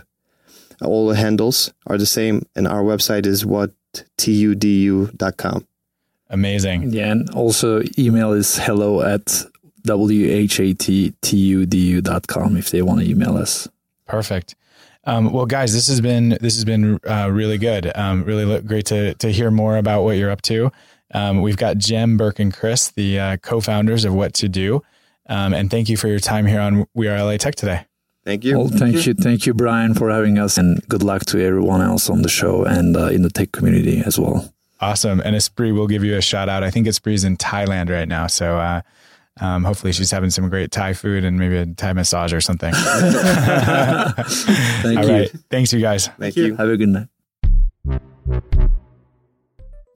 All 0.82 1.08
the 1.08 1.16
handles 1.16 1.74
are 1.88 1.98
the 1.98 2.06
same, 2.06 2.46
and 2.54 2.68
our 2.68 2.84
website 2.84 3.26
is 3.26 3.46
what 3.46 3.72
whattudu.com. 3.96 5.68
Amazing. 6.30 6.92
Yeah, 6.92 7.12
and 7.12 7.30
also 7.32 7.84
email 7.98 8.34
is 8.34 8.58
hello 8.58 9.02
at 9.02 9.46
whattudu.com 9.86 12.58
if 12.58 12.72
they 12.72 12.82
want 12.82 13.02
to 13.02 13.10
email 13.10 13.38
us. 13.38 13.68
Perfect. 14.08 14.56
Um, 15.06 15.32
well, 15.32 15.46
guys, 15.46 15.74
this 15.74 15.88
has 15.88 16.02
been 16.02 16.30
this 16.42 16.56
has 16.56 16.66
been 16.66 17.00
uh, 17.08 17.30
really 17.32 17.58
good. 17.58 17.92
Um, 17.96 18.24
really 18.24 18.62
great 18.62 18.86
to 18.88 19.14
to 19.16 19.32
hear 19.32 19.52
more 19.52 19.78
about 19.78 20.04
what 20.04 20.18
you're 20.18 20.32
up 20.32 20.42
to. 20.44 20.72
Um, 21.14 21.42
we've 21.42 21.58
got 21.58 21.82
Cem, 21.82 22.18
Berk, 22.18 22.40
and 22.40 22.54
Chris, 22.54 22.90
the 22.90 23.20
uh, 23.20 23.38
co-founders 23.38 24.06
of 24.06 24.14
WhatTuDu, 24.14 24.82
um, 25.28 25.54
and 25.54 25.70
thank 25.70 25.88
you 25.88 25.98
for 25.98 26.08
your 26.08 26.20
time 26.20 26.48
here 26.48 26.60
on 26.60 26.88
We 26.96 27.08
Are 27.08 27.24
LA 27.24 27.38
Tech 27.38 27.54
today. 27.56 27.86
Thank 28.24 28.44
you. 28.44 28.58
Well, 28.58 28.70
thank 28.70 29.06
you, 29.06 29.14
thank 29.14 29.46
you, 29.46 29.54
Brian, 29.54 29.94
for 29.94 30.10
having 30.10 30.40
us, 30.40 30.58
and 30.58 30.82
good 30.90 31.04
luck 31.04 31.26
to 31.26 31.40
everyone 31.40 31.82
else 31.82 32.10
on 32.10 32.24
the 32.24 32.30
show 32.30 32.66
and 32.66 32.98
uh, 32.98 33.10
in 33.10 33.22
the 33.22 33.30
tech 33.30 33.52
community 33.52 34.02
as 34.04 34.20
well. 34.20 34.52
Awesome. 34.82 35.20
And 35.20 35.36
Espree 35.36 35.74
will 35.74 35.88
give 35.88 36.04
you 36.04 36.18
a 36.18 36.22
shout 36.22 36.50
out. 36.50 36.64
I 36.64 36.72
think 36.72 36.88
Espree's 36.88 37.24
in 37.24 37.38
Thailand 37.38 37.92
right 37.92 38.08
now, 38.08 38.26
so. 38.26 38.82
Um, 39.42 39.66
hopefully 39.66 39.92
she's 39.92 40.12
having 40.12 40.30
some 40.30 40.48
great 40.50 40.72
Thai 40.72 40.94
food 40.94 41.26
and 41.26 41.38
maybe 41.38 41.58
a 41.58 41.66
Thai 41.66 41.92
massage 41.94 42.34
or 42.34 42.40
something. 42.40 42.74
Thank 42.78 44.16
All 44.98 45.06
you. 45.06 45.12
right. 45.12 45.30
Thanks, 45.50 45.74
you 45.74 45.82
guys. 45.82 46.08
Thank 46.20 46.38
you. 46.38 46.56
Have 46.56 46.70
a 46.70 46.78
good 46.78 46.90
night. 46.90 47.08